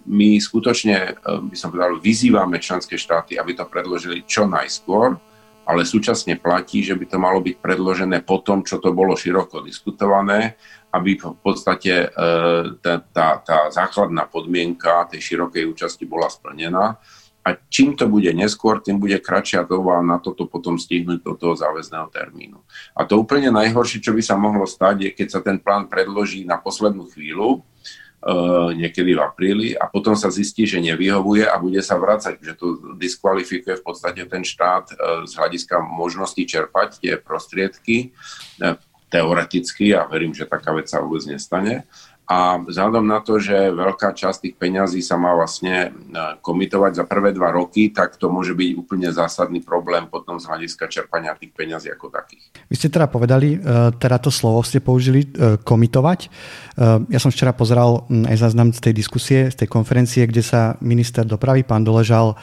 my 0.06 0.30
skutočne, 0.38 1.18
by 1.26 1.56
som 1.58 1.72
povedal, 1.72 1.98
vyzývame 1.98 2.60
členské 2.60 3.00
štáty, 3.00 3.40
aby 3.40 3.56
to 3.56 3.66
predložili 3.66 4.28
čo 4.28 4.46
najskôr, 4.46 5.16
ale 5.64 5.88
súčasne 5.88 6.36
platí, 6.36 6.84
že 6.84 6.94
by 6.94 7.08
to 7.08 7.18
malo 7.18 7.40
byť 7.40 7.56
predložené 7.64 8.20
po 8.28 8.44
tom, 8.44 8.68
čo 8.68 8.84
to 8.84 8.92
bolo 8.92 9.16
široko 9.16 9.64
diskutované, 9.64 10.60
aby 10.94 11.18
v 11.18 11.42
podstate 11.42 12.06
e, 12.06 12.08
tá, 12.78 13.02
tá, 13.02 13.42
tá 13.42 13.58
základná 13.74 14.30
podmienka 14.30 15.10
tej 15.10 15.34
širokej 15.34 15.66
účasti 15.74 16.06
bola 16.06 16.30
splnená. 16.30 17.02
A 17.44 17.60
čím 17.68 17.98
to 18.00 18.08
bude 18.08 18.32
neskôr, 18.32 18.80
tým 18.80 19.04
bude 19.04 19.20
kratšia 19.20 19.68
doba 19.68 20.00
na 20.00 20.16
toto 20.22 20.48
potom 20.48 20.80
stihnúť 20.80 21.20
do 21.28 21.36
toho 21.36 21.60
záväzného 21.60 22.08
termínu. 22.08 22.56
A 22.96 23.04
to 23.04 23.20
úplne 23.20 23.52
najhoršie, 23.52 24.00
čo 24.00 24.16
by 24.16 24.24
sa 24.24 24.40
mohlo 24.40 24.64
stať, 24.64 24.96
je, 25.04 25.10
keď 25.12 25.28
sa 25.28 25.40
ten 25.44 25.60
plán 25.60 25.92
predloží 25.92 26.48
na 26.48 26.56
poslednú 26.56 27.12
chvíľu, 27.12 27.66
Eh, 28.24 28.70
niekedy 28.80 29.20
v 29.20 29.20
apríli 29.20 29.70
a 29.76 29.92
potom 29.92 30.16
sa 30.16 30.32
zistí, 30.32 30.64
že 30.64 30.80
nevyhovuje 30.80 31.44
a 31.44 31.60
bude 31.60 31.84
sa 31.84 32.00
vrácať, 32.00 32.40
že 32.40 32.56
to 32.56 32.96
diskvalifikuje 32.96 33.76
v 33.76 33.84
podstate 33.84 34.24
ten 34.32 34.48
štát 34.48 34.96
eh, 34.96 35.28
z 35.28 35.32
hľadiska 35.36 35.84
možnosti 35.84 36.40
čerpať 36.40 37.04
tie 37.04 37.14
prostriedky 37.20 38.16
eh, 38.64 38.80
teoreticky 39.14 39.94
a 39.94 40.10
verím, 40.10 40.34
že 40.34 40.50
taká 40.50 40.74
vec 40.74 40.90
sa 40.90 40.98
vôbec 40.98 41.22
nestane. 41.30 41.86
A 42.34 42.58
vzhľadom 42.58 43.06
na 43.06 43.22
to, 43.22 43.38
že 43.38 43.54
veľká 43.54 44.18
časť 44.18 44.50
tých 44.50 44.56
peňazí 44.58 45.06
sa 45.06 45.22
má 45.22 45.38
vlastne 45.38 45.94
e, 45.94 46.10
komitovať 46.42 46.98
za 46.98 47.06
prvé 47.06 47.30
dva 47.30 47.54
roky, 47.54 47.94
tak 47.94 48.18
to 48.18 48.26
môže 48.26 48.58
byť 48.58 48.70
úplne 48.74 49.14
zásadný 49.14 49.62
problém 49.62 50.10
potom 50.10 50.42
z 50.42 50.50
hľadiska 50.50 50.90
čerpania 50.90 51.38
tých 51.38 51.54
peňazí 51.54 51.94
ako 51.94 52.10
takých. 52.10 52.50
Vy 52.74 52.74
ste 52.74 52.90
teda 52.90 53.06
povedali, 53.06 53.62
e, 53.62 53.94
teda 54.02 54.18
to 54.18 54.34
slovo 54.34 54.66
ste 54.66 54.82
použili, 54.82 55.30
e, 55.30 55.62
komitovať. 55.62 56.34
Ja 57.14 57.22
som 57.22 57.30
včera 57.30 57.54
pozeral 57.54 58.10
aj 58.10 58.50
záznam 58.50 58.74
z 58.74 58.82
tej 58.82 58.94
diskusie, 58.98 59.46
z 59.54 59.62
tej 59.62 59.70
konferencie, 59.70 60.26
kde 60.26 60.42
sa 60.42 60.74
minister 60.82 61.22
dopravy, 61.22 61.62
pán 61.62 61.86
Doležal, 61.86 62.34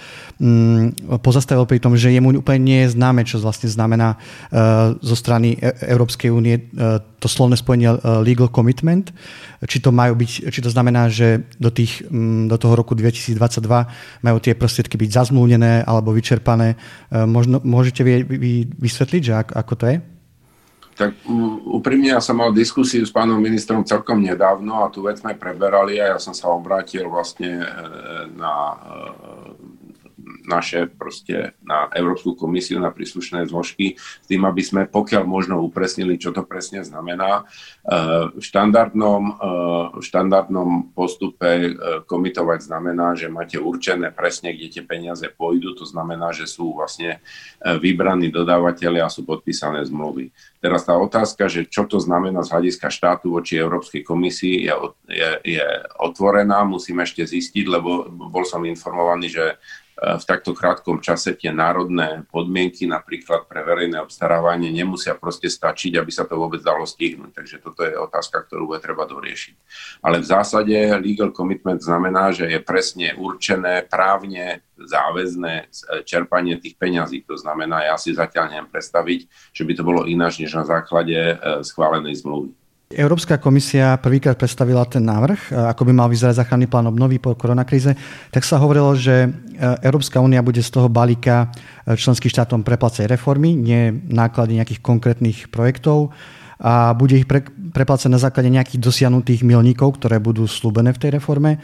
pozastavil 1.19 1.67
pri 1.67 1.83
tom, 1.83 1.99
že 1.99 2.15
jemu 2.15 2.39
úplne 2.39 2.63
nie 2.63 2.79
je 2.87 2.95
známe, 2.95 3.27
čo 3.27 3.43
vlastne 3.43 3.67
znamená 3.67 4.23
zo 5.03 5.17
strany 5.19 5.59
Európskej 5.83 6.31
únie 6.31 6.63
to 7.19 7.27
slovné 7.27 7.59
spojenie 7.59 7.99
legal 8.23 8.47
commitment 8.55 9.11
či 9.67 9.80
to 9.81 9.91
majú 9.91 10.17
byť, 10.17 10.53
či 10.53 10.61
to 10.61 10.71
znamená, 10.71 11.09
že 11.09 11.45
do, 11.57 11.73
tých, 11.73 12.05
mm, 12.07 12.49
do 12.49 12.57
toho 12.57 12.77
roku 12.77 12.93
2022 12.95 13.37
majú 14.23 14.37
tie 14.39 14.55
prostriedky 14.55 15.01
byť 15.01 15.11
zazmluvnené 15.11 15.85
alebo 15.85 16.13
vyčerpané. 16.13 16.77
E, 17.11 17.25
možno, 17.25 17.61
môžete 17.65 18.05
vy, 18.05 18.25
vy 18.25 18.53
vysvetliť, 18.79 19.23
že 19.25 19.33
ako, 19.35 19.53
ako 19.57 19.75
to 19.77 19.85
je? 19.89 19.97
Tak 21.01 21.17
úprimne 21.65 22.13
ja 22.13 22.21
som 22.21 22.37
mal 22.37 22.53
diskusiu 22.53 23.09
s 23.09 23.09
pánom 23.09 23.41
ministrom 23.41 23.81
celkom 23.89 24.21
nedávno 24.21 24.85
a 24.85 24.93
tú 24.93 25.01
vec 25.09 25.17
sme 25.17 25.33
preberali 25.33 25.97
a 25.97 26.13
ja 26.13 26.19
som 26.21 26.37
sa 26.37 26.53
obrátil 26.53 27.09
vlastne 27.09 27.65
e, 27.65 27.67
na 28.37 28.53
e, 28.53 28.77
naše 30.47 30.89
proste 30.89 31.57
na 31.65 31.91
Európsku 31.93 32.37
komisiu, 32.37 32.81
na 32.81 32.93
príslušné 32.93 33.49
zložky, 33.49 33.97
s 33.97 34.27
tým, 34.27 34.45
aby 34.45 34.63
sme 34.65 34.83
pokiaľ 34.89 35.25
možno 35.27 35.61
upresnili, 35.61 36.21
čo 36.21 36.33
to 36.33 36.45
presne 36.45 36.85
znamená. 36.85 37.45
Eh, 37.81 38.31
v 38.37 38.43
štandardnom, 38.43 39.23
eh, 39.31 39.87
v 39.99 40.03
štandardnom 40.05 40.93
postupe 40.93 41.49
eh, 41.49 41.73
komitovať 42.05 42.69
znamená, 42.69 43.17
že 43.17 43.33
máte 43.33 43.57
určené 43.57 44.13
presne, 44.13 44.53
kde 44.53 44.81
tie 44.81 44.85
peniaze 44.85 45.25
pôjdu, 45.33 45.73
to 45.77 45.89
znamená, 45.89 46.33
že 46.37 46.45
sú 46.45 46.77
vlastne 46.77 47.23
vybraní 47.61 48.33
dodávateľi 48.33 49.01
a 49.05 49.13
sú 49.13 49.25
podpísané 49.25 49.85
zmluvy. 49.85 50.33
Teraz 50.61 50.85
tá 50.85 50.97
otázka, 50.97 51.49
že 51.49 51.65
čo 51.69 51.89
to 51.89 51.97
znamená 51.97 52.45
z 52.45 52.53
hľadiska 52.53 52.93
štátu 52.93 53.33
voči 53.33 53.57
Európskej 53.57 54.05
komisii 54.05 54.69
je, 54.69 54.75
je, 55.09 55.31
je 55.57 55.67
otvorená, 56.01 56.65
musím 56.69 57.01
ešte 57.01 57.25
zistiť, 57.25 57.65
lebo 57.65 58.09
bol 58.09 58.45
som 58.45 58.61
informovaný, 58.65 59.33
že 59.33 59.45
v 60.01 60.25
takto 60.25 60.57
krátkom 60.57 61.05
čase 61.05 61.37
tie 61.37 61.53
národné 61.53 62.25
podmienky 62.33 62.89
napríklad 62.89 63.45
pre 63.45 63.61
verejné 63.61 64.01
obstarávanie 64.01 64.73
nemusia 64.73 65.13
proste 65.13 65.53
stačiť, 65.53 66.01
aby 66.01 66.09
sa 66.09 66.25
to 66.25 66.41
vôbec 66.41 66.65
dalo 66.65 66.89
stihnúť. 66.89 67.37
Takže 67.37 67.57
toto 67.61 67.85
je 67.85 67.93
otázka, 68.01 68.49
ktorú 68.49 68.73
bude 68.73 68.81
treba 68.81 69.05
doriešiť. 69.05 69.55
Ale 70.01 70.25
v 70.25 70.31
zásade 70.31 70.73
legal 71.05 71.37
commitment 71.37 71.85
znamená, 71.85 72.33
že 72.33 72.49
je 72.49 72.61
presne 72.65 73.13
určené 73.13 73.85
právne 73.85 74.65
záväzné 74.81 75.69
čerpanie 76.09 76.57
tých 76.57 76.81
peňazí. 76.81 77.29
To 77.29 77.37
znamená, 77.37 77.85
ja 77.85 78.01
si 78.01 78.17
zatiaľ 78.17 78.57
neviem 78.57 78.73
predstaviť, 78.73 79.21
že 79.53 79.63
by 79.69 79.73
to 79.77 79.83
bolo 79.85 80.09
ináč 80.09 80.41
než 80.41 80.57
na 80.57 80.65
základe 80.65 81.13
e, 81.13 81.35
schválenej 81.61 82.25
zmluvy. 82.25 82.57
Európska 82.91 83.39
komisia 83.39 84.03
prvýkrát 84.03 84.35
predstavila 84.35 84.83
ten 84.83 85.07
návrh, 85.07 85.55
e, 85.55 85.63
ako 85.71 85.87
by 85.87 85.93
mal 85.95 86.11
vyzerať 86.11 86.43
záchranný 86.43 86.67
plán 86.67 86.91
obnovy 86.91 87.23
po 87.23 87.39
koronakríze, 87.39 87.95
tak 88.35 88.43
sa 88.43 88.59
hovorilo, 88.59 88.99
že 88.99 89.15
e, 89.25 89.29
Európska 89.87 90.19
únia 90.19 90.43
bude 90.43 90.59
z 90.59 90.75
toho 90.75 90.91
balíka 90.91 91.55
e, 91.87 91.95
členským 91.95 92.27
štátom 92.27 92.67
preplácať 92.67 93.07
reformy, 93.07 93.55
nie 93.55 93.95
náklady 93.95 94.59
nejakých 94.59 94.83
konkrétnych 94.83 95.55
projektov 95.55 96.11
a 96.59 96.91
bude 96.99 97.15
ich 97.15 97.31
pre, 97.31 97.47
preplácať 97.47 98.11
na 98.11 98.19
základe 98.19 98.51
nejakých 98.51 98.83
dosiahnutých 98.83 99.47
milníkov, 99.47 100.03
ktoré 100.03 100.19
budú 100.19 100.51
slúbené 100.51 100.91
v 100.91 100.99
tej 100.99 101.11
reforme 101.23 101.63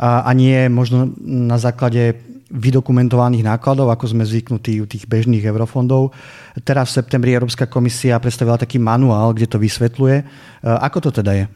a, 0.00 0.24
a 0.24 0.30
nie 0.32 0.64
možno 0.72 1.12
na 1.20 1.60
základe 1.60 2.16
vydokumentovaných 2.54 3.42
nákladov, 3.42 3.90
ako 3.90 4.14
sme 4.14 4.22
zvyknutí 4.22 4.78
u 4.78 4.86
tých 4.86 5.10
bežných 5.10 5.42
eurofondov. 5.42 6.14
Teraz 6.62 6.94
v 6.94 7.02
septembri 7.02 7.34
Európska 7.34 7.66
komisia 7.66 8.22
predstavila 8.22 8.54
taký 8.54 8.78
manuál, 8.78 9.34
kde 9.34 9.50
to 9.50 9.58
vysvetľuje. 9.58 10.16
E, 10.22 10.24
ako 10.62 11.10
to 11.10 11.10
teda 11.10 11.32
je? 11.34 11.46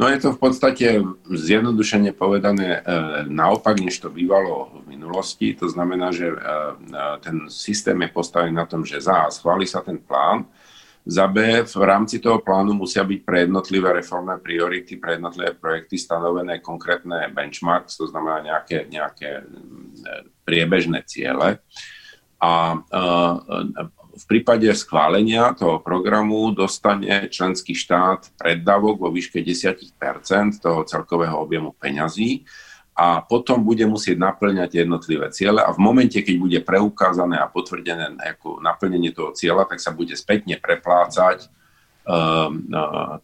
No 0.00 0.08
je 0.08 0.16
to 0.16 0.32
v 0.32 0.40
podstate 0.40 0.86
zjednodušene 1.28 2.16
povedané 2.16 2.80
e, 2.80 3.28
naopak, 3.28 3.76
než 3.76 4.00
to 4.00 4.08
bývalo 4.08 4.80
v 4.80 4.96
minulosti. 4.96 5.52
To 5.60 5.68
znamená, 5.68 6.08
že 6.08 6.32
e, 6.32 6.36
ten 7.20 7.52
systém 7.52 8.00
je 8.00 8.08
postavený 8.08 8.56
na 8.56 8.64
tom, 8.64 8.80
že 8.80 9.04
za 9.04 9.28
schváli 9.28 9.68
sa 9.68 9.84
ten 9.84 10.00
plán, 10.00 10.48
za 11.06 11.26
B, 11.26 11.64
v 11.64 11.84
rámci 11.84 12.20
toho 12.20 12.44
plánu 12.44 12.76
musia 12.76 13.00
byť 13.00 13.20
pre 13.24 13.48
jednotlivé 13.48 13.88
reformné 14.04 14.36
priority, 14.38 15.00
pre 15.00 15.16
jednotlivé 15.16 15.56
projekty 15.56 15.96
stanovené 15.96 16.60
konkrétne 16.60 17.32
benchmarks, 17.32 17.96
to 17.96 18.06
znamená 18.06 18.44
nejaké, 18.44 18.84
nejaké 18.86 19.40
mm, 19.40 20.44
priebežné 20.44 21.00
ciele. 21.08 21.60
A 22.40 22.80
v 24.20 24.24
prípade 24.28 24.68
schválenia 24.76 25.52
toho 25.56 25.80
programu 25.80 26.52
dostane 26.52 27.28
členský 27.32 27.72
štát 27.76 28.32
preddavok 28.36 29.00
vo 29.00 29.08
výške 29.12 29.40
10% 29.40 29.96
toho 30.60 30.84
celkového 30.84 31.36
objemu 31.36 31.72
peňazí 31.76 32.44
a 33.00 33.24
potom 33.24 33.64
bude 33.64 33.88
musieť 33.88 34.20
naplňať 34.20 34.84
jednotlivé 34.84 35.32
ciele 35.32 35.64
a 35.64 35.72
v 35.72 35.80
momente, 35.80 36.20
keď 36.20 36.36
bude 36.36 36.58
preukázané 36.60 37.40
a 37.40 37.48
potvrdené 37.48 38.12
ako 38.36 38.60
naplnenie 38.60 39.16
toho 39.16 39.32
cieľa, 39.32 39.64
tak 39.64 39.80
sa 39.80 39.96
bude 39.96 40.12
spätne 40.12 40.60
preplácať 40.60 41.48
uh, 42.04 42.52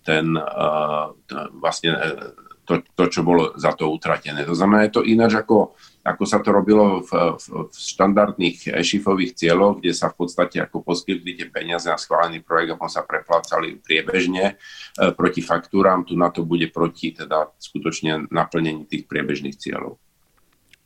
ten, 0.01 0.27
uh, 0.33 1.13
vlastne 1.61 1.93
to, 2.65 2.81
to, 2.97 3.05
čo 3.13 3.21
bolo 3.21 3.53
za 3.61 3.77
to 3.77 3.93
utratené. 3.93 4.49
To 4.49 4.57
znamená, 4.57 4.89
je 4.89 4.97
to 4.97 5.05
ináč 5.05 5.37
ako 5.45 5.77
ako 6.07 6.25
sa 6.25 6.39
to 6.41 6.55
robilo 6.55 7.03
v, 7.03 7.11
v, 7.37 7.47
v 7.67 7.75
štandardných 7.75 8.73
e-shifových 8.73 9.35
cieľoch, 9.35 9.83
kde 9.83 9.91
sa 9.91 10.09
v 10.09 10.25
podstate 10.25 10.63
ako 10.63 10.87
poskytli 10.87 11.35
tie 11.35 11.51
peniaze 11.51 11.91
na 11.91 11.99
schválený 11.99 12.47
projekt 12.47 12.79
potom 12.87 12.93
sa 12.93 13.03
preplácali 13.03 13.83
priebežne 13.83 14.55
e, 14.55 15.11
proti 15.11 15.43
faktúram. 15.43 16.07
Tu 16.07 16.15
na 16.15 16.31
to 16.31 16.47
bude 16.47 16.71
proti 16.71 17.11
teda 17.11 17.51
skutočne 17.59 18.31
naplnení 18.31 18.87
tých 18.87 19.11
priebežných 19.11 19.59
cieľov. 19.59 19.99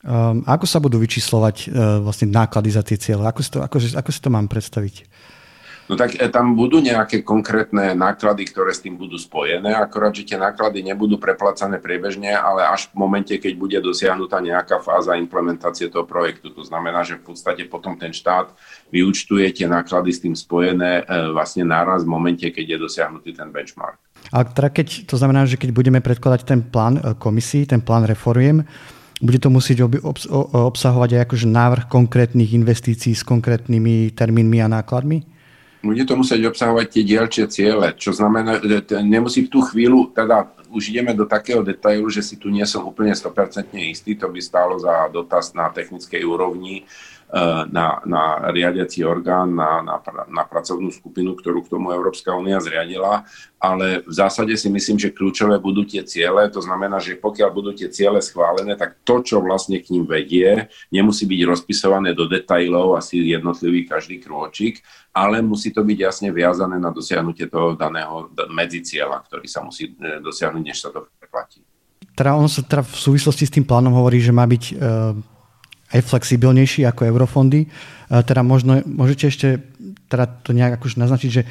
Um, 0.00 0.40
ako 0.48 0.64
sa 0.64 0.80
budú 0.80 0.96
vyčíslovať 0.96 1.56
uh, 1.68 2.00
vlastne 2.00 2.32
náklady 2.32 2.72
za 2.72 2.80
tie 2.80 2.96
cieľe? 2.96 3.28
Ako 3.28 3.44
si 3.44 3.52
to, 3.52 3.60
ako, 3.60 3.76
ako 4.00 4.08
si 4.08 4.20
to 4.24 4.32
mám 4.32 4.48
predstaviť? 4.48 5.04
No 5.90 5.98
tak 5.98 6.14
e, 6.14 6.30
tam 6.30 6.54
budú 6.54 6.78
nejaké 6.78 7.26
konkrétne 7.26 7.98
náklady, 7.98 8.46
ktoré 8.46 8.70
s 8.70 8.78
tým 8.78 8.94
budú 8.94 9.18
spojené, 9.18 9.74
akorát, 9.74 10.14
že 10.14 10.22
tie 10.22 10.38
náklady 10.38 10.86
nebudú 10.86 11.18
preplácané 11.18 11.82
priebežne, 11.82 12.30
ale 12.30 12.62
až 12.62 12.86
v 12.94 13.02
momente, 13.02 13.34
keď 13.34 13.52
bude 13.58 13.78
dosiahnutá 13.82 14.38
nejaká 14.38 14.78
fáza 14.78 15.18
implementácie 15.18 15.90
toho 15.90 16.06
projektu. 16.06 16.54
To 16.54 16.62
znamená, 16.62 17.02
že 17.02 17.18
v 17.18 17.34
podstate 17.34 17.66
potom 17.66 17.98
ten 17.98 18.14
štát 18.14 18.54
vyučtuje 18.94 19.50
tie 19.50 19.66
náklady 19.66 20.10
s 20.14 20.22
tým 20.22 20.38
spojené 20.38 21.02
e, 21.02 21.34
vlastne 21.34 21.66
naraz 21.66 22.06
v 22.06 22.14
momente, 22.14 22.46
keď 22.46 22.78
je 22.78 22.78
dosiahnutý 22.78 23.34
ten 23.34 23.50
benchmark. 23.50 23.98
A 24.30 24.46
teda 24.46 24.70
keď, 24.70 25.10
to 25.10 25.18
znamená, 25.18 25.42
že 25.50 25.58
keď 25.58 25.74
budeme 25.74 25.98
predkladať 25.98 26.46
ten 26.46 26.62
plán 26.62 27.02
e, 27.02 27.18
komisii, 27.18 27.66
ten 27.66 27.82
plán 27.82 28.06
reforiem, 28.06 28.62
bude 29.20 29.36
to 29.36 29.52
musieť 29.52 29.84
obsahovať 29.84 31.10
aj 31.12 31.20
akože 31.28 31.44
návrh 31.44 31.84
konkrétnych 31.92 32.56
investícií 32.56 33.12
s 33.12 33.20
konkrétnymi 33.20 34.16
termínmi 34.16 34.64
a 34.64 34.72
nákladmi? 34.72 35.39
Bude 35.80 36.04
to 36.04 36.14
musieť 36.16 36.52
obsahovať 36.52 36.86
tie 36.92 37.02
dielčie 37.04 37.44
ciele, 37.48 37.96
čo 37.96 38.12
znamená, 38.12 38.60
že 38.60 38.84
nemusí 39.00 39.48
v 39.48 39.52
tú 39.52 39.60
chvíľu, 39.64 40.12
teda 40.12 40.52
už 40.70 40.92
ideme 40.92 41.16
do 41.16 41.26
takého 41.26 41.64
detailu, 41.64 42.06
že 42.12 42.22
si 42.22 42.36
tu 42.36 42.52
nie 42.52 42.62
som 42.68 42.84
úplne 42.86 43.16
100% 43.16 43.74
istý, 43.90 44.14
to 44.14 44.28
by 44.28 44.38
stálo 44.38 44.78
za 44.78 45.08
dotaz 45.10 45.56
na 45.56 45.72
technickej 45.72 46.22
úrovni, 46.22 46.84
na, 47.70 48.02
na 48.02 48.22
riadiaci 48.50 49.06
orgán, 49.06 49.54
na, 49.54 49.78
na, 49.82 49.96
na 50.26 50.42
pracovnú 50.42 50.90
skupinu, 50.90 51.38
ktorú 51.38 51.62
k 51.62 51.70
tomu 51.70 51.94
Európska 51.94 52.34
únia 52.34 52.58
zriadila, 52.58 53.22
ale 53.62 54.02
v 54.02 54.12
zásade 54.12 54.50
si 54.58 54.66
myslím, 54.66 54.98
že 54.98 55.14
kľúčové 55.14 55.62
budú 55.62 55.86
tie 55.86 56.02
ciele, 56.02 56.50
to 56.50 56.58
znamená, 56.58 56.98
že 56.98 57.20
pokiaľ 57.20 57.50
budú 57.54 57.70
tie 57.70 57.86
ciele 57.86 58.18
schválené, 58.18 58.74
tak 58.74 58.98
to, 59.06 59.22
čo 59.22 59.38
vlastne 59.38 59.78
k 59.78 59.94
ním 59.94 60.10
vedie, 60.10 60.66
nemusí 60.90 61.22
byť 61.22 61.40
rozpisované 61.46 62.18
do 62.18 62.26
detajlov, 62.26 62.98
asi 62.98 63.22
jednotlivý 63.22 63.86
každý 63.86 64.18
krôčik, 64.18 64.82
ale 65.14 65.38
musí 65.38 65.70
to 65.70 65.86
byť 65.86 65.98
jasne 65.98 66.28
viazané 66.34 66.82
na 66.82 66.90
dosiahnutie 66.90 67.46
toho 67.46 67.78
daného 67.78 68.30
medzicieľa, 68.50 69.22
ktorý 69.26 69.46
sa 69.46 69.62
musí 69.62 69.94
eh, 69.94 70.18
dosiahnuť, 70.18 70.62
než 70.66 70.82
sa 70.82 70.90
to 70.90 71.06
preplatí. 71.18 71.62
Teda 72.10 72.34
on 72.34 72.50
sa 72.50 72.66
teda 72.66 72.82
v 72.82 72.96
súvislosti 72.96 73.44
s 73.46 73.54
tým 73.54 73.62
plánom 73.64 73.94
hovorí, 73.94 74.18
že 74.20 74.34
má 74.34 74.44
byť 74.44 74.64
e, 74.72 74.74
aj 75.90 76.00
flexibilnejší 76.06 76.86
ako 76.86 77.06
eurofondy. 77.06 77.66
Teda 78.10 78.42
možno, 78.42 78.82
môžete 78.86 79.24
ešte 79.26 79.48
teda 80.10 80.26
to 80.42 80.50
nejak 80.50 80.78
akože 80.78 80.98
naznačiť, 80.98 81.30
že 81.30 81.42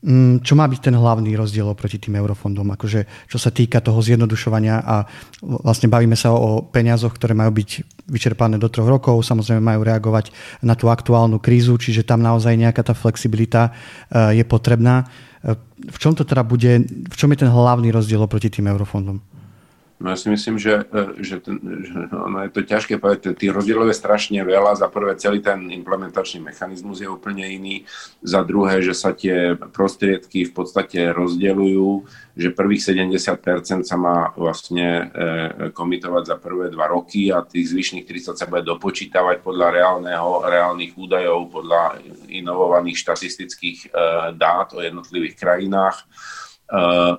mm, 0.00 0.40
čo 0.40 0.56
má 0.56 0.64
byť 0.64 0.80
ten 0.80 0.96
hlavný 0.96 1.36
rozdiel 1.36 1.68
oproti 1.68 2.00
tým 2.00 2.16
eurofondom, 2.16 2.64
akože 2.72 3.28
čo 3.28 3.36
sa 3.36 3.52
týka 3.52 3.84
toho 3.84 4.00
zjednodušovania 4.00 4.80
a 4.80 5.04
vlastne 5.44 5.92
bavíme 5.92 6.16
sa 6.16 6.32
o 6.32 6.64
peniazoch, 6.64 7.12
ktoré 7.12 7.36
majú 7.36 7.52
byť 7.60 7.70
vyčerpané 8.08 8.56
do 8.56 8.72
troch 8.72 8.88
rokov, 8.88 9.20
samozrejme 9.28 9.60
majú 9.60 9.84
reagovať 9.84 10.32
na 10.64 10.72
tú 10.72 10.88
aktuálnu 10.88 11.36
krízu, 11.36 11.76
čiže 11.76 12.08
tam 12.08 12.24
naozaj 12.24 12.56
nejaká 12.56 12.80
tá 12.80 12.96
flexibilita 12.96 13.68
e, 13.68 14.40
je 14.40 14.44
potrebná. 14.48 15.04
E, 15.44 15.52
v 15.92 15.96
čom 16.00 16.16
to 16.16 16.24
teda 16.24 16.40
bude, 16.40 16.88
v 16.88 17.16
čom 17.16 17.28
je 17.36 17.44
ten 17.44 17.52
hlavný 17.52 17.92
rozdiel 17.92 18.24
oproti 18.24 18.48
tým 18.48 18.72
eurofondom? 18.72 19.37
No 19.98 20.14
ja 20.14 20.16
si 20.16 20.30
myslím, 20.30 20.62
že, 20.62 20.86
e, 20.94 21.26
že, 21.26 21.42
ten, 21.42 21.58
že 21.58 22.06
ono 22.14 22.46
je 22.46 22.50
to 22.54 22.62
ťažké 22.62 23.02
povedať, 23.02 23.34
tých 23.34 23.50
rozdielov 23.50 23.90
je 23.90 23.98
strašne 23.98 24.38
veľa. 24.46 24.78
Za 24.78 24.86
prvé, 24.86 25.18
celý 25.18 25.42
ten 25.42 25.66
implementačný 25.74 26.38
mechanizmus 26.38 27.02
je 27.02 27.10
úplne 27.10 27.42
iný. 27.42 27.82
Za 28.22 28.46
druhé, 28.46 28.78
že 28.78 28.94
sa 28.94 29.10
tie 29.10 29.58
prostriedky 29.58 30.46
v 30.46 30.52
podstate 30.54 31.10
rozdeľujú, 31.10 31.88
že 32.38 32.54
prvých 32.54 32.94
70% 32.94 33.82
sa 33.82 33.96
má 33.98 34.30
vlastne 34.38 34.86
e, 34.86 35.04
komitovať 35.74 36.22
za 36.30 36.36
prvé 36.38 36.70
dva 36.70 36.86
roky 36.86 37.34
a 37.34 37.42
tých 37.42 37.74
zvyšných 37.74 38.06
30 38.06 38.38
sa 38.38 38.46
bude 38.46 38.62
dopočítavať 38.62 39.42
podľa 39.42 39.74
reálneho, 39.74 40.46
reálnych 40.46 40.94
údajov, 40.94 41.50
podľa 41.50 41.98
inovovaných 42.30 43.02
štatistických 43.02 43.90
e, 43.90 43.98
dát 44.38 44.70
o 44.70 44.78
jednotlivých 44.78 45.34
krajinách. 45.34 46.06
Eh, 46.68 47.14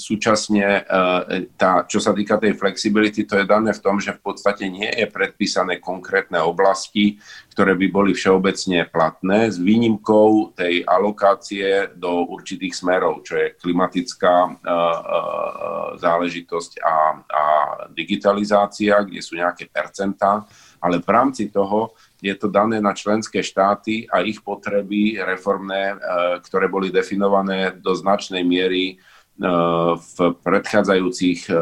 súčasne 0.00 0.80
eh, 0.80 1.44
tá, 1.60 1.84
čo 1.84 2.00
sa 2.00 2.16
týka 2.16 2.40
tej 2.40 2.56
flexibility, 2.56 3.28
to 3.28 3.36
je 3.36 3.44
dané 3.44 3.76
v 3.76 3.82
tom, 3.84 4.00
že 4.00 4.16
v 4.16 4.32
podstate 4.32 4.64
nie 4.64 4.88
je 4.88 5.04
predpísané 5.04 5.76
konkrétne 5.76 6.40
oblasti, 6.40 7.20
ktoré 7.52 7.76
by 7.76 7.92
boli 7.92 8.16
všeobecne 8.16 8.88
platné, 8.88 9.52
s 9.52 9.60
výnimkou 9.60 10.56
tej 10.56 10.88
alokácie 10.88 11.92
do 12.00 12.32
určitých 12.32 12.72
smerov, 12.72 13.20
čo 13.28 13.36
je 13.36 13.52
klimatická 13.60 14.36
eh, 14.48 14.98
záležitosť 16.00 16.80
a, 16.80 16.96
a 17.28 17.44
digitalizácia, 17.92 19.04
kde 19.04 19.20
sú 19.20 19.36
nejaké 19.36 19.68
percentá, 19.68 20.48
ale 20.80 21.04
v 21.04 21.08
rámci 21.12 21.52
toho 21.52 21.92
je 22.24 22.34
to 22.40 22.48
dané 22.48 22.80
na 22.80 22.96
členské 22.96 23.44
štáty 23.44 24.08
a 24.08 24.24
ich 24.24 24.40
potreby 24.40 25.20
reformné, 25.20 25.92
e, 25.92 25.96
ktoré 26.40 26.72
boli 26.72 26.88
definované 26.88 27.76
do 27.76 27.92
značnej 27.92 28.40
miery 28.40 28.84
e, 28.88 29.44
v 30.00 30.16
predchádzajúcich 30.40 31.40
e, 31.44 31.54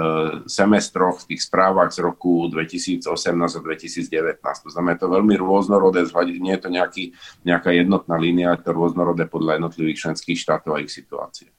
semestroch, 0.47 1.27
v 1.27 1.35
tých 1.35 1.51
správach 1.51 1.91
z 1.91 2.07
roku 2.07 2.47
2018 2.47 3.11
a 3.59 3.61
2019. 3.61 4.39
To 4.39 4.71
znamená, 4.71 4.95
je 4.95 5.03
to 5.03 5.11
veľmi 5.11 5.35
rôznorodé, 5.35 6.07
nie 6.39 6.55
je 6.55 6.63
to 6.63 6.71
nejaký, 6.71 7.05
nejaká 7.43 7.75
jednotná 7.75 8.15
línia, 8.15 8.55
je 8.55 8.63
to 8.63 8.71
rôznorodé 8.71 9.27
podľa 9.27 9.59
jednotlivých 9.59 9.99
členských 10.07 10.39
štátov 10.39 10.79
a 10.79 10.83
ich 10.87 10.95
situácie. 10.95 11.51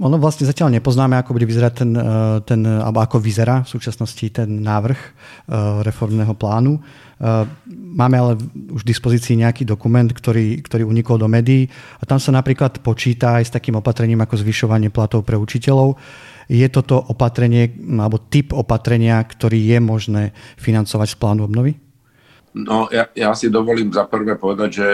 Ono 0.00 0.16
vlastne 0.16 0.48
zatiaľ 0.48 0.72
nepoznáme, 0.72 1.20
ako 1.20 1.36
bude 1.36 1.44
vyzerať 1.44 1.72
ten, 1.84 1.90
ten, 2.48 2.60
alebo 2.64 3.04
ako 3.04 3.20
vyzerá 3.20 3.60
v 3.60 3.76
súčasnosti 3.76 4.24
ten 4.32 4.64
návrh 4.64 5.00
reformného 5.84 6.32
plánu. 6.32 6.80
Eh, 7.22 7.46
máme 7.70 8.18
ale 8.18 8.32
už 8.74 8.82
v 8.82 8.90
dispozícii 8.90 9.38
nejaký 9.38 9.62
dokument, 9.62 10.10
ktorý, 10.10 10.58
ktorý 10.58 10.82
unikol 10.82 11.22
do 11.22 11.30
médií 11.30 11.70
a 11.70 12.02
tam 12.02 12.18
sa 12.18 12.34
napríklad 12.34 12.82
počíta 12.82 13.38
aj 13.38 13.46
s 13.46 13.54
takým 13.54 13.78
opatrením 13.78 14.18
ako 14.26 14.42
zvyšovanie 14.42 14.90
platov 14.90 15.22
pre 15.22 15.38
učiteľov. 15.38 15.94
Je 16.50 16.66
toto 16.66 16.98
opatrenie 16.98 17.70
alebo 17.94 18.18
typ 18.18 18.50
opatrenia, 18.50 19.22
ktorý 19.22 19.54
je 19.54 19.78
možné 19.78 20.22
financovať 20.58 21.14
z 21.14 21.16
plánu 21.22 21.46
obnovy? 21.46 21.78
No, 22.58 22.90
ja, 22.90 23.06
ja 23.14 23.30
si 23.38 23.54
dovolím 23.54 23.94
za 23.94 24.02
prvé 24.10 24.34
povedať, 24.34 24.70
že 24.74 24.88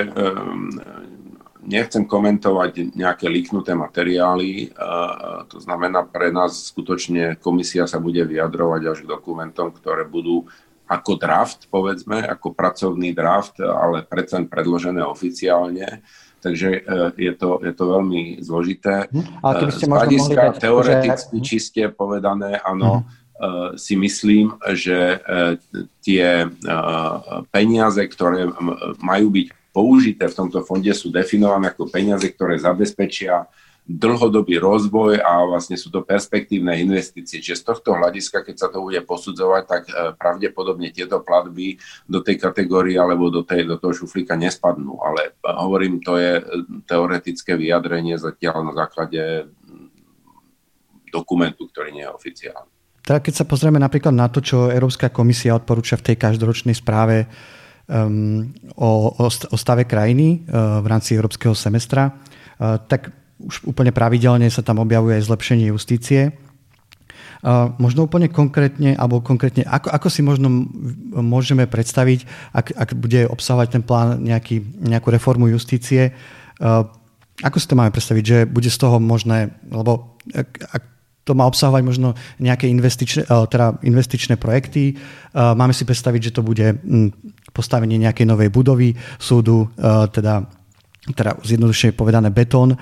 nechcem 1.68 2.08
komentovať 2.08 2.96
nejaké 2.96 3.28
liknuté 3.28 3.76
materiály. 3.76 4.72
Uh, 4.72 5.44
to 5.52 5.60
znamená, 5.60 6.08
pre 6.08 6.32
nás 6.32 6.72
skutočne 6.72 7.36
komisia 7.36 7.84
sa 7.84 8.00
bude 8.00 8.24
vyjadrovať 8.24 8.82
až 8.88 8.98
k 9.04 9.10
dokumentom, 9.12 9.76
ktoré 9.76 10.08
budú 10.08 10.48
ako 10.88 11.20
draft, 11.20 11.68
povedzme, 11.68 12.24
ako 12.24 12.56
pracovný 12.56 13.12
draft, 13.12 13.60
ale 13.60 14.08
predsa 14.08 14.40
predložené 14.40 15.04
oficiálne. 15.04 16.00
Takže 16.38 16.70
e, 16.70 16.80
je 17.18 17.32
to, 17.34 17.58
je 17.60 17.72
to 17.74 17.84
veľmi 17.98 18.40
zložité. 18.40 19.10
Hm? 19.12 19.42
Ale 19.44 19.52
keby 19.58 19.72
ste 19.74 19.84
Z 19.84 19.90
hľadiska 19.90 20.42
teoreticky 20.56 21.36
že... 21.36 21.44
čiste 21.44 21.82
povedané, 21.92 22.56
áno, 22.62 23.04
hm. 23.04 23.76
si 23.76 23.94
myslím, 23.98 24.56
že 24.72 25.18
e, 25.18 25.18
tie 26.02 26.46
peniaze, 27.52 28.02
ktoré 28.06 28.48
majú 29.02 29.28
byť 29.34 29.46
použité 29.78 30.26
v 30.26 30.34
tomto 30.34 30.66
fonde, 30.66 30.90
sú 30.90 31.14
definované 31.14 31.70
ako 31.70 31.86
peniaze, 31.86 32.26
ktoré 32.34 32.58
zabezpečia 32.58 33.46
dlhodobý 33.88 34.60
rozvoj 34.60 35.22
a 35.22 35.48
vlastne 35.48 35.78
sú 35.78 35.88
to 35.88 36.04
perspektívne 36.04 36.76
investície. 36.76 37.40
Čiže 37.40 37.62
z 37.62 37.66
tohto 37.72 37.96
hľadiska, 37.96 38.44
keď 38.44 38.56
sa 38.58 38.68
to 38.68 38.84
bude 38.84 39.00
posudzovať, 39.06 39.62
tak 39.64 39.82
e, 39.88 40.12
pravdepodobne 40.12 40.92
tieto 40.92 41.24
platby 41.24 41.80
do 42.04 42.20
tej 42.20 42.36
kategórie 42.36 43.00
alebo 43.00 43.32
do, 43.32 43.46
tej, 43.48 43.64
do 43.64 43.80
toho 43.80 43.96
šuflíka 43.96 44.36
nespadnú. 44.36 45.00
Ale 45.00 45.32
e, 45.32 45.48
hovorím, 45.56 46.04
to 46.04 46.20
je 46.20 46.36
e, 46.36 46.42
teoretické 46.84 47.56
vyjadrenie 47.56 48.20
zatiaľ 48.20 48.68
na 48.68 48.72
základe 48.76 49.48
dokumentu, 51.08 51.64
ktorý 51.72 51.96
nie 51.96 52.04
je 52.04 52.12
oficiálny. 52.12 52.70
Teda 53.00 53.24
keď 53.24 53.34
sa 53.40 53.48
pozrieme 53.48 53.80
napríklad 53.80 54.12
na 54.12 54.28
to, 54.28 54.44
čo 54.44 54.68
Európska 54.68 55.08
komisia 55.08 55.56
odporúča 55.56 55.96
v 55.96 56.12
tej 56.12 56.16
každoročnej 56.20 56.76
správe 56.76 57.24
o, 57.88 58.90
o, 59.16 59.26
o 59.28 59.56
stave 59.56 59.88
krajiny 59.88 60.44
uh, 60.44 60.84
v 60.84 60.86
rámci 60.86 61.16
európskeho 61.16 61.56
semestra, 61.56 62.12
uh, 62.12 62.76
tak 62.84 63.12
už 63.38 63.70
úplne 63.70 63.94
pravidelne 63.94 64.50
sa 64.50 64.66
tam 64.66 64.82
objavuje 64.82 65.14
aj 65.14 65.30
zlepšenie 65.30 65.70
justície. 65.70 66.34
Možno 67.78 68.10
úplne 68.10 68.26
konkrétne, 68.26 68.98
alebo 68.98 69.22
konkrétne, 69.22 69.62
ako, 69.62 69.94
ako 69.94 70.08
si 70.10 70.26
možno 70.26 70.50
môžeme 71.14 71.70
predstaviť, 71.70 72.26
ak, 72.50 72.74
ak 72.74 72.90
bude 72.98 73.30
obsahovať 73.30 73.78
ten 73.78 73.82
plán 73.86 74.18
nejaký, 74.26 74.58
nejakú 74.82 75.14
reformu 75.14 75.46
justície, 75.46 76.18
ako 77.38 77.56
si 77.62 77.70
to 77.70 77.78
máme 77.78 77.94
predstaviť, 77.94 78.24
že 78.26 78.38
bude 78.42 78.66
z 78.66 78.78
toho 78.82 78.98
možné, 78.98 79.54
lebo 79.70 80.18
ak, 80.34 80.50
ak 80.66 80.82
to 81.28 81.36
má 81.36 81.44
obsahovať 81.44 81.84
možno 81.84 82.16
nejaké 82.40 82.64
investičné, 82.72 83.28
teda 83.28 83.76
investičné 83.84 84.40
projekty. 84.40 84.96
Máme 85.36 85.76
si 85.76 85.84
predstaviť, 85.84 86.32
že 86.32 86.34
to 86.40 86.40
bude 86.40 86.80
postavenie 87.52 88.00
nejakej 88.00 88.24
novej 88.24 88.48
budovy 88.48 88.96
súdu, 89.20 89.68
teda 90.16 90.48
teda 91.08 91.40
zjednodušene 91.40 91.96
povedané 91.96 92.28
betón, 92.28 92.76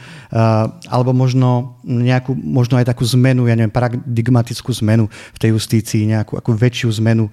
alebo 0.90 1.14
možno, 1.14 1.78
nejakú, 1.86 2.34
možno 2.34 2.74
aj 2.74 2.90
takú 2.90 3.06
zmenu, 3.06 3.46
ja 3.46 3.54
neviem, 3.54 3.70
paradigmatickú 3.70 4.74
zmenu 4.82 5.06
v 5.06 5.38
tej 5.38 5.54
justícii, 5.54 6.10
nejakú 6.10 6.34
akú 6.34 6.50
väčšiu 6.50 6.90
zmenu, 6.98 7.30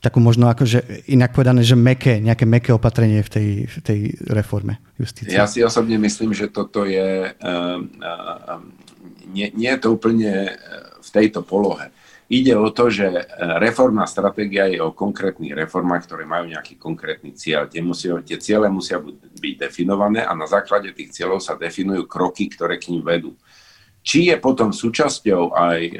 takú 0.00 0.18
možno 0.24 0.48
akože 0.48 1.04
inak 1.12 1.36
povedané, 1.36 1.60
že 1.68 1.76
meké, 1.76 2.16
nejaké 2.16 2.48
meké 2.48 2.72
opatrenie 2.72 3.20
v 3.20 3.28
tej, 3.28 3.48
v 3.68 3.76
tej 3.84 4.00
reforme 4.32 4.80
justície. 4.96 5.36
Ja 5.36 5.44
si 5.44 5.60
osobne 5.60 6.00
myslím, 6.00 6.32
že 6.32 6.48
toto 6.48 6.88
je, 6.88 7.36
nie, 9.28 9.52
nie 9.54 9.70
je 9.70 9.80
to 9.82 9.88
úplne 9.94 10.58
v 11.02 11.08
tejto 11.10 11.42
polohe. 11.42 11.90
Ide 12.32 12.56
o 12.56 12.72
to, 12.72 12.88
že 12.88 13.04
e, 13.12 13.24
reformná 13.60 14.08
stratégia 14.08 14.64
je 14.64 14.80
o 14.80 14.96
konkrétnych 14.96 15.52
reformách, 15.52 16.08
ktoré 16.08 16.24
majú 16.24 16.48
nejaký 16.48 16.80
konkrétny 16.80 17.36
cieľ. 17.36 17.68
Tie, 17.68 17.84
musia, 17.84 18.24
tie 18.24 18.40
ciele 18.40 18.72
musia 18.72 18.96
byť 18.96 19.54
definované 19.60 20.24
a 20.24 20.32
na 20.32 20.48
základe 20.48 20.96
tých 20.96 21.12
cieľov 21.12 21.44
sa 21.44 21.60
definujú 21.60 22.08
kroky, 22.08 22.48
ktoré 22.48 22.80
k 22.80 22.88
ním 22.96 23.04
vedú. 23.04 23.36
Či 24.00 24.32
je 24.32 24.36
potom 24.40 24.72
súčasťou 24.72 25.52
aj 25.52 25.80
e, 25.92 25.96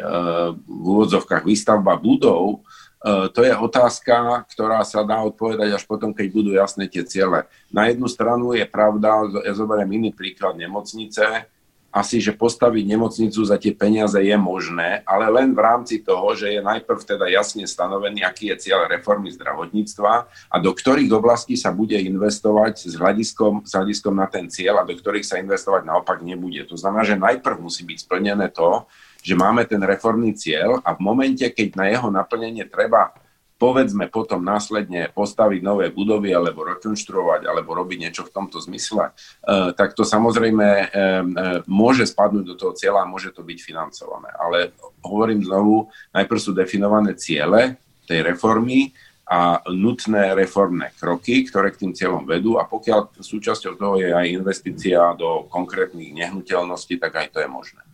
v 0.57 0.85
úvodzovkách 0.97 1.45
výstavba 1.45 2.01
budov, 2.01 2.65
e, 3.05 3.29
to 3.29 3.45
je 3.45 3.53
otázka, 3.53 4.49
ktorá 4.57 4.81
sa 4.89 5.05
dá 5.05 5.21
odpovedať 5.21 5.77
až 5.77 5.85
potom, 5.85 6.17
keď 6.17 6.27
budú 6.33 6.57
jasné 6.57 6.89
tie 6.89 7.05
ciele. 7.05 7.45
Na 7.69 7.93
jednu 7.93 8.09
stranu 8.09 8.57
je 8.57 8.65
pravda, 8.65 9.29
ja 9.45 9.53
zoberiem 9.53 10.01
iný 10.01 10.17
príklad 10.17 10.57
nemocnice, 10.57 11.45
asi, 11.93 12.25
že 12.25 12.33
postaviť 12.33 12.89
nemocnicu 12.89 13.45
za 13.45 13.61
tie 13.61 13.77
peniaze 13.77 14.17
je 14.17 14.33
možné, 14.41 15.05
ale 15.05 15.29
len 15.29 15.53
v 15.53 15.61
rámci 15.61 16.01
toho, 16.01 16.33
že 16.33 16.49
je 16.57 16.65
najprv 16.65 17.05
teda 17.05 17.29
jasne 17.29 17.69
stanovený, 17.69 18.25
aký 18.25 18.49
je 18.49 18.67
cieľ 18.69 18.89
reformy 18.89 19.29
zdravotníctva 19.29 20.13
a 20.49 20.57
do 20.57 20.73
ktorých 20.73 21.13
oblastí 21.13 21.53
sa 21.53 21.69
bude 21.69 22.01
investovať 22.01 22.89
s 22.89 22.97
hľadiskom, 22.97 23.69
s 23.69 23.77
hľadiskom 23.77 24.17
na 24.17 24.25
ten 24.25 24.49
cieľ 24.49 24.81
a 24.81 24.89
do 24.89 24.97
ktorých 24.97 25.29
sa 25.29 25.37
investovať 25.37 25.85
naopak 25.85 26.25
nebude. 26.25 26.65
To 26.65 26.81
znamená, 26.81 27.05
že 27.05 27.21
najprv 27.21 27.61
musí 27.61 27.85
byť 27.85 28.09
splnené 28.09 28.49
to, 28.49 28.89
že 29.21 29.37
máme 29.37 29.69
ten 29.69 29.79
reformný 29.85 30.33
cieľ 30.33 30.81
a 30.81 30.97
v 30.97 31.01
momente, 31.05 31.45
keď 31.45 31.69
na 31.77 31.87
jeho 31.93 32.09
naplnenie 32.09 32.65
treba 32.67 33.13
povedzme 33.63 34.11
potom 34.11 34.43
následne 34.43 35.07
postaviť 35.15 35.63
nové 35.63 35.95
budovy 35.95 36.35
alebo 36.35 36.67
rekonštruovať 36.67 37.47
alebo 37.47 37.79
robiť 37.79 37.99
niečo 38.03 38.27
v 38.27 38.35
tomto 38.35 38.59
zmysle, 38.59 39.15
eh, 39.15 39.71
tak 39.79 39.95
to 39.95 40.03
samozrejme 40.03 40.67
eh, 40.67 40.87
eh, 40.91 41.23
môže 41.71 42.03
spadnúť 42.11 42.43
do 42.43 42.59
toho 42.59 42.75
cieľa 42.75 43.07
a 43.07 43.11
môže 43.15 43.31
to 43.31 43.47
byť 43.47 43.59
financované. 43.63 44.35
Ale 44.35 44.75
hovorím 45.07 45.47
znovu, 45.47 45.87
najprv 46.11 46.41
sú 46.43 46.51
definované 46.51 47.15
ciele 47.15 47.79
tej 48.11 48.27
reformy 48.27 48.91
a 49.31 49.63
nutné 49.71 50.35
reformné 50.35 50.91
kroky, 50.99 51.47
ktoré 51.47 51.71
k 51.71 51.87
tým 51.87 51.93
cieľom 51.95 52.27
vedú 52.27 52.59
a 52.59 52.67
pokiaľ 52.67 53.15
súčasťou 53.23 53.79
toho 53.79 53.95
je 54.03 54.11
aj 54.11 54.27
investícia 54.27 54.99
do 55.15 55.47
konkrétnych 55.47 56.11
nehnuteľností, 56.11 56.99
tak 56.99 57.15
aj 57.15 57.27
to 57.31 57.39
je 57.39 57.47
možné. 57.47 57.92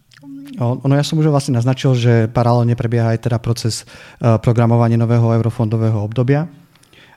Ono, 0.59 0.95
ja 0.99 1.05
som 1.07 1.19
už 1.23 1.31
vlastne 1.31 1.55
naznačil, 1.55 1.95
že 1.95 2.13
paralelne 2.27 2.75
prebieha 2.75 3.15
aj 3.15 3.31
teda 3.31 3.39
proces 3.39 3.87
e, 4.19 4.39
programovania 4.43 4.99
nového 4.99 5.31
eurofondového 5.39 6.03
obdobia. 6.03 6.51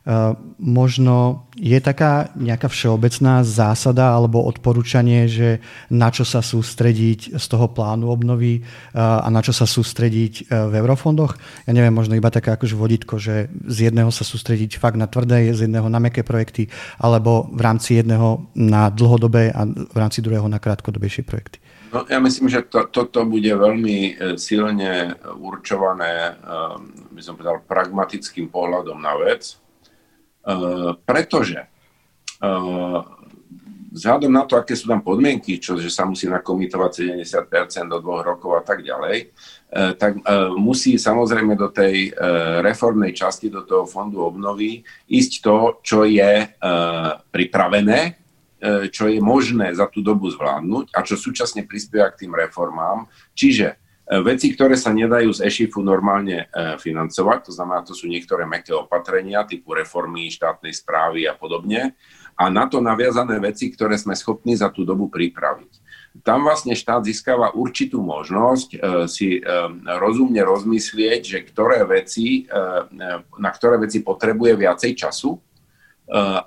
E, 0.02 0.34
možno 0.58 1.46
je 1.54 1.78
taká 1.78 2.34
nejaká 2.34 2.74
všeobecná 2.74 3.46
zásada 3.46 4.18
alebo 4.18 4.42
odporúčanie, 4.42 5.30
že 5.30 5.62
na 5.94 6.10
čo 6.10 6.26
sa 6.26 6.42
sústrediť 6.42 7.38
z 7.38 7.46
toho 7.46 7.70
plánu 7.70 8.10
obnovy 8.10 8.60
e, 8.60 8.62
a 8.98 9.30
na 9.30 9.46
čo 9.46 9.54
sa 9.54 9.70
sústrediť 9.70 10.50
v 10.50 10.74
eurofondoch. 10.74 11.38
Ja 11.70 11.78
neviem, 11.78 11.94
možno 11.94 12.18
iba 12.18 12.34
také 12.34 12.50
akože 12.50 12.74
vodítko, 12.74 13.22
že 13.22 13.54
z 13.70 13.94
jedného 13.94 14.10
sa 14.10 14.26
sústrediť 14.26 14.82
fakt 14.82 14.98
na 14.98 15.06
tvrdé, 15.06 15.54
z 15.54 15.70
jedného 15.70 15.86
na 15.86 16.02
meké 16.02 16.26
projekty, 16.26 16.66
alebo 16.98 17.46
v 17.54 17.62
rámci 17.62 18.02
jedného 18.02 18.50
na 18.58 18.90
dlhodobé 18.90 19.54
a 19.54 19.70
v 19.70 19.98
rámci 19.98 20.26
druhého 20.26 20.50
na 20.50 20.58
krátkodobejšie 20.58 21.30
projekty. 21.30 21.62
No, 21.92 22.08
ja 22.08 22.24
myslím, 22.24 22.48
že 22.48 22.64
to, 22.72 22.88
toto 22.88 23.28
bude 23.28 23.52
veľmi 23.52 24.16
silne 24.40 25.12
určované, 25.36 26.40
by 27.12 27.22
som 27.22 27.36
povedal, 27.36 27.60
pragmatickým 27.68 28.48
pohľadom 28.48 28.96
na 28.96 29.12
vec, 29.20 29.60
pretože 31.06 31.66
vzhľadom 33.92 34.32
na 34.32 34.48
to, 34.48 34.56
aké 34.56 34.74
sú 34.74 34.88
tam 34.88 35.04
podmienky, 35.04 35.60
čo, 35.60 35.76
že 35.76 35.92
sa 35.92 36.08
musí 36.08 36.26
nakomitovať 36.26 37.12
70% 37.30 37.92
do 37.92 38.00
dvoch 38.00 38.24
rokov 38.24 38.58
a 38.58 38.64
tak 38.64 38.82
ďalej, 38.82 39.30
tak 40.00 40.18
musí 40.56 40.96
samozrejme 40.96 41.60
do 41.60 41.70
tej 41.70 42.16
reformnej 42.64 43.12
časti, 43.12 43.52
do 43.52 43.68
toho 43.68 43.84
fondu 43.84 44.24
obnovy 44.24 44.82
ísť 45.12 45.32
to, 45.44 45.58
čo 45.84 46.08
je 46.08 46.50
pripravené 47.30 48.22
čo 48.94 49.10
je 49.10 49.18
možné 49.18 49.74
za 49.74 49.90
tú 49.90 50.06
dobu 50.06 50.30
zvládnuť 50.30 50.94
a 50.94 51.02
čo 51.02 51.18
súčasne 51.18 51.66
prispieva 51.66 52.14
k 52.14 52.26
tým 52.26 52.34
reformám. 52.38 53.10
Čiže 53.34 53.74
veci, 54.20 54.52
ktoré 54.52 54.76
sa 54.76 54.92
nedajú 54.92 55.32
z 55.32 55.48
EŠIFu 55.48 55.80
normálne 55.80 56.44
e, 56.44 56.76
financovať, 56.76 57.48
to 57.48 57.52
znamená, 57.56 57.80
to 57.88 57.96
sú 57.96 58.12
niektoré 58.12 58.44
meké 58.44 58.76
opatrenia 58.76 59.48
typu 59.48 59.72
reformy 59.72 60.28
štátnej 60.28 60.76
správy 60.76 61.32
a 61.32 61.34
podobne, 61.40 61.96
a 62.36 62.44
na 62.52 62.68
to 62.68 62.84
naviazané 62.84 63.40
veci, 63.40 63.72
ktoré 63.72 63.96
sme 63.96 64.18
schopní 64.18 64.60
za 64.60 64.68
tú 64.68 64.84
dobu 64.84 65.08
pripraviť. 65.08 65.80
Tam 66.28 66.44
vlastne 66.44 66.76
štát 66.76 67.08
získava 67.08 67.56
určitú 67.56 68.04
možnosť 68.04 68.70
si 69.08 69.40
rozumne 69.86 70.44
rozmyslieť, 70.44 71.22
že 71.24 71.40
ktoré 71.48 71.88
veci, 71.88 72.50
na 73.40 73.50
ktoré 73.54 73.80
veci 73.80 74.04
potrebuje 74.04 74.60
viacej 74.60 74.92
času, 74.98 75.40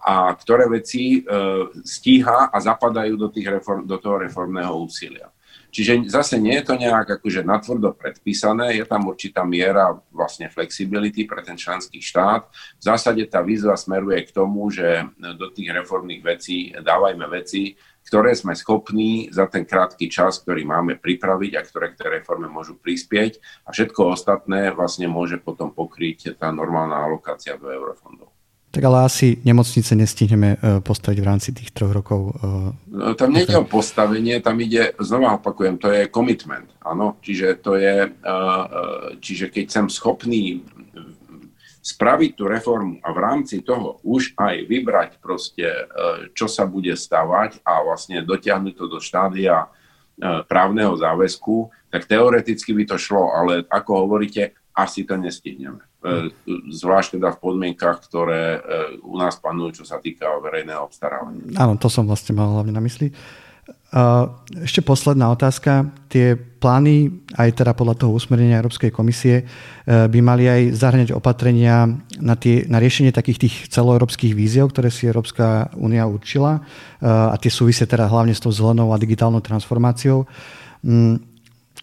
a 0.05 0.37
ktoré 0.37 0.69
veci 0.69 1.25
e, 1.25 1.31
stíha 1.81 2.53
a 2.53 2.57
zapadajú 2.61 3.17
do, 3.17 3.33
tých 3.33 3.49
reform, 3.49 3.89
do 3.89 3.97
toho 3.97 4.21
reformného 4.21 4.77
úsilia. 4.77 5.33
Čiže 5.75 6.07
zase 6.07 6.39
nie 6.39 6.55
je 6.55 6.71
to 6.71 6.79
nejak 6.79 7.19
akože 7.19 7.43
natvrdo 7.43 7.99
predpísané, 7.99 8.79
je 8.79 8.87
tam 8.87 9.11
určitá 9.11 9.43
miera 9.43 9.91
vlastne 10.15 10.47
flexibility 10.47 11.27
pre 11.27 11.43
ten 11.43 11.59
členský 11.59 11.99
štát. 11.99 12.47
V 12.79 12.83
zásade 12.87 13.27
tá 13.27 13.43
výzva 13.43 13.75
smeruje 13.75 14.23
k 14.23 14.31
tomu, 14.31 14.71
že 14.71 15.03
do 15.19 15.51
tých 15.51 15.75
reformných 15.75 16.23
vecí 16.23 16.71
dávajme 16.79 17.27
veci, 17.27 17.75
ktoré 18.05 18.37
sme 18.37 18.53
schopní 18.55 19.33
za 19.33 19.49
ten 19.49 19.65
krátky 19.65 20.13
čas, 20.13 20.45
ktorý 20.45 20.63
máme 20.69 21.01
pripraviť 21.01 21.53
a 21.57 21.65
ktoré 21.65 21.87
k 21.91 21.99
tej 22.05 22.09
reforme 22.21 22.47
môžu 22.53 22.77
prispieť 22.77 23.41
a 23.65 23.73
všetko 23.73 24.15
ostatné 24.15 24.71
vlastne 24.77 25.09
môže 25.09 25.41
potom 25.41 25.73
pokryť 25.73 26.37
tá 26.37 26.53
normálna 26.53 27.01
alokácia 27.01 27.57
do 27.57 27.67
eurofondov. 27.73 28.34
Tak 28.75 28.83
ale 28.83 29.07
asi 29.07 29.39
nemocnice 29.47 29.95
nestihneme 29.95 30.59
e, 30.59 30.83
postaviť 30.83 31.19
v 31.23 31.29
rámci 31.31 31.55
tých 31.55 31.71
troch 31.71 31.95
rokov. 31.95 32.35
E, 32.35 32.75
no, 32.91 33.15
tam 33.15 33.31
nie 33.31 33.47
je 33.47 33.55
o 33.55 33.63
postavenie, 33.63 34.43
tam 34.43 34.59
ide, 34.59 34.99
znova 34.99 35.39
opakujem, 35.39 35.79
to 35.79 35.95
je 35.95 36.11
commitment. 36.11 36.67
Áno, 36.83 37.15
čiže 37.23 37.63
to 37.63 37.79
je, 37.79 38.11
e, 38.11 38.35
čiže 39.23 39.55
keď 39.55 39.67
som 39.71 39.87
schopný 39.87 40.67
spraviť 41.87 42.31
tú 42.35 42.51
reformu 42.51 42.99
a 42.99 43.15
v 43.15 43.23
rámci 43.23 43.63
toho 43.63 44.03
už 44.03 44.35
aj 44.41 44.67
vybrať 44.67 45.11
proste, 45.21 45.69
čo 46.33 46.49
sa 46.49 46.65
bude 46.65 46.97
stavať 46.97 47.61
a 47.61 47.85
vlastne 47.85 48.25
dotiahnuť 48.25 48.73
to 48.73 48.89
do 48.89 49.05
štádia 49.05 49.69
právneho 50.49 50.97
záväzku, 50.97 51.69
tak 51.93 52.09
teoreticky 52.09 52.73
by 52.73 52.89
to 52.89 52.97
šlo, 52.97 53.37
ale 53.37 53.69
ako 53.69 54.09
hovoríte, 54.09 54.57
asi 54.73 55.05
to 55.05 55.21
nestihneme. 55.21 55.85
E, 56.05 56.29
zvlášť 56.69 57.17
teda 57.17 57.33
v 57.33 57.39
podmienkach, 57.41 58.05
ktoré 58.05 58.61
e, 58.61 59.01
u 59.01 59.17
nás 59.17 59.41
panujú, 59.41 59.81
čo 59.81 59.85
sa 59.89 59.97
týka 59.97 60.29
verejného 60.37 60.85
obstarávania. 60.85 61.57
Áno, 61.57 61.81
to 61.81 61.89
som 61.89 62.05
vlastne 62.05 62.37
mal 62.37 62.53
hlavne 62.53 62.77
na 62.77 62.85
mysli. 62.85 63.09
Ešte 64.61 64.85
posledná 64.85 65.33
otázka. 65.33 65.89
Tie 66.13 66.37
plány, 66.37 67.25
aj 67.39 67.63
teda 67.63 67.73
podľa 67.73 67.97
toho 67.97 68.13
usmernenia 68.13 68.61
Európskej 68.61 68.93
komisie, 68.93 69.37
e, 69.41 69.45
by 69.89 70.19
mali 70.21 70.45
aj 70.45 70.77
zahrňať 70.77 71.11
opatrenia 71.17 71.89
na, 72.21 72.37
tie, 72.37 72.69
na 72.69 72.77
riešenie 72.85 73.09
takých 73.09 73.49
tých 73.49 73.55
celoeurópskych 73.73 74.37
víziev, 74.37 74.77
ktoré 74.77 74.93
si 74.93 75.09
Európska 75.09 75.73
únia 75.81 76.05
určila 76.05 76.61
a 77.01 77.37
tie 77.41 77.49
súvisia 77.49 77.89
teda 77.89 78.11
hlavne 78.11 78.37
s 78.37 78.45
tou 78.45 78.53
zelenou 78.53 78.93
a 78.93 79.01
digitálnou 79.01 79.41
transformáciou. 79.41 80.29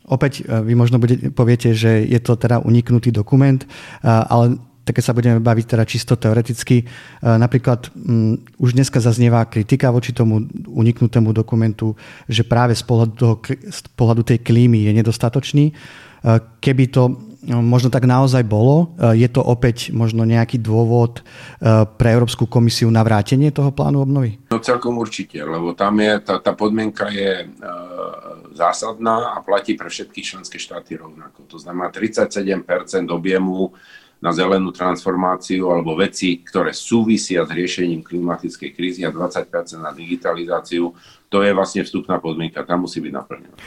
Opäť 0.10 0.42
e, 0.42 0.66
vy 0.66 0.74
možno 0.74 0.98
bude, 0.98 1.30
poviete, 1.34 1.78
že 1.78 2.02
je 2.06 2.20
to 2.22 2.34
teda 2.34 2.66
uniknutý 2.66 3.14
dokument, 3.14 3.62
e, 3.62 3.68
ale 4.08 4.58
tak 4.82 4.98
keď 4.98 5.04
sa 5.06 5.14
budeme 5.14 5.38
baviť 5.38 5.66
teda 5.78 5.84
čisto 5.86 6.18
teoreticky, 6.18 6.82
e, 6.82 6.86
napríklad 7.22 7.94
um, 7.94 8.34
už 8.58 8.74
dneska 8.74 8.98
zaznieva 8.98 9.46
kritika 9.46 9.94
voči 9.94 10.10
tomu 10.10 10.42
uniknutému 10.66 11.30
dokumentu, 11.30 11.94
že 12.26 12.42
práve 12.42 12.74
z 12.74 12.82
pohľadu, 12.82 13.14
toho, 13.14 13.36
z 13.46 13.80
pohľadu 13.94 14.26
tej 14.26 14.42
klímy 14.42 14.90
je 14.90 14.92
nedostatočný. 14.98 15.66
Keby 16.62 16.94
to 16.94 17.18
možno 17.50 17.90
tak 17.90 18.06
naozaj 18.06 18.46
bolo, 18.46 18.94
je 19.18 19.26
to 19.26 19.42
opäť 19.42 19.90
možno 19.90 20.22
nejaký 20.22 20.62
dôvod 20.62 21.26
pre 21.98 22.10
Európsku 22.14 22.46
komisiu 22.46 22.94
na 22.94 23.02
vrátenie 23.02 23.50
toho 23.50 23.74
plánu 23.74 24.06
obnovy? 24.06 24.38
No 24.54 24.62
celkom 24.62 25.02
určite, 25.02 25.42
lebo 25.42 25.74
tam 25.74 25.98
je, 25.98 26.14
tá, 26.22 26.38
tá 26.38 26.54
podmienka 26.54 27.10
je 27.10 27.50
zásadná 28.62 29.34
a 29.34 29.42
platí 29.42 29.74
pre 29.74 29.90
všetky 29.90 30.22
členské 30.22 30.62
štáty 30.62 30.94
rovnako. 30.94 31.50
To 31.50 31.58
znamená 31.58 31.90
37% 31.90 32.62
objemu 33.10 33.74
na 34.22 34.30
zelenú 34.30 34.70
transformáciu 34.70 35.66
alebo 35.74 35.98
veci, 35.98 36.46
ktoré 36.46 36.78
súvisia 36.78 37.42
s 37.42 37.50
riešením 37.50 38.06
klimatickej 38.06 38.70
krízy 38.78 39.02
a 39.02 39.10
20% 39.10 39.82
na 39.82 39.90
digitalizáciu, 39.90 40.94
to 41.26 41.42
je 41.42 41.50
vlastne 41.58 41.82
vstupná 41.82 42.22
podmienka, 42.22 42.62
tam 42.62 42.86
musí 42.86 43.02
byť 43.02 43.14
naplnená. 43.18 43.58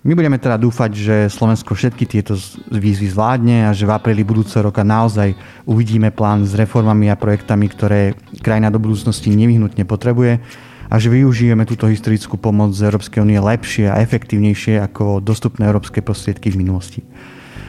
My 0.00 0.16
budeme 0.16 0.40
teda 0.40 0.56
dúfať, 0.56 0.90
že 0.96 1.16
Slovensko 1.28 1.76
všetky 1.76 2.08
tieto 2.08 2.32
výzvy 2.72 3.12
zvládne 3.12 3.68
a 3.68 3.76
že 3.76 3.84
v 3.84 3.92
apríli 3.92 4.24
budúceho 4.24 4.64
roka 4.64 4.80
naozaj 4.80 5.36
uvidíme 5.68 6.08
plán 6.08 6.48
s 6.48 6.56
reformami 6.56 7.12
a 7.12 7.20
projektami, 7.20 7.68
ktoré 7.68 8.16
krajina 8.40 8.72
do 8.72 8.80
budúcnosti 8.80 9.28
nevyhnutne 9.28 9.84
potrebuje 9.84 10.40
a 10.90 10.98
že 10.98 11.06
využijeme 11.06 11.62
túto 11.62 11.86
historickú 11.86 12.34
pomoc 12.34 12.74
z 12.74 12.90
Európskej 12.90 13.22
únie 13.22 13.38
lepšie 13.38 13.86
a 13.86 14.02
efektívnejšie 14.02 14.82
ako 14.82 15.22
dostupné 15.22 15.70
európske 15.70 16.02
prostriedky 16.02 16.50
v 16.50 16.66
minulosti. 16.66 17.00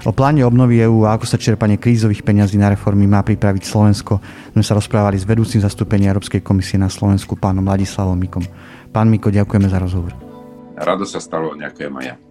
O 0.01 0.09
pláne 0.09 0.41
obnovy 0.41 0.81
EÚ 0.81 1.05
a 1.05 1.13
ako 1.13 1.29
sa 1.29 1.37
čerpanie 1.37 1.77
krízových 1.77 2.25
peňazí 2.25 2.57
na 2.57 2.73
reformy 2.73 3.05
má 3.05 3.21
pripraviť 3.21 3.61
Slovensko 3.61 4.17
sme 4.49 4.65
sa 4.65 4.73
rozprávali 4.73 5.21
s 5.21 5.29
vedúcim 5.29 5.61
zastúpenia 5.61 6.09
Európskej 6.09 6.41
komisie 6.41 6.81
na 6.81 6.89
Slovensku 6.89 7.37
pánom 7.37 7.61
Ladislavom 7.61 8.17
Mikom. 8.17 8.41
Pán 8.89 9.13
Miko, 9.13 9.29
ďakujeme 9.29 9.69
za 9.69 9.77
rozhovor. 9.77 10.17
Rado 10.73 11.05
sa 11.05 11.21
stalo, 11.21 11.53
ďakujem 11.53 11.93
aj 12.01 12.05
ja. 12.09 12.30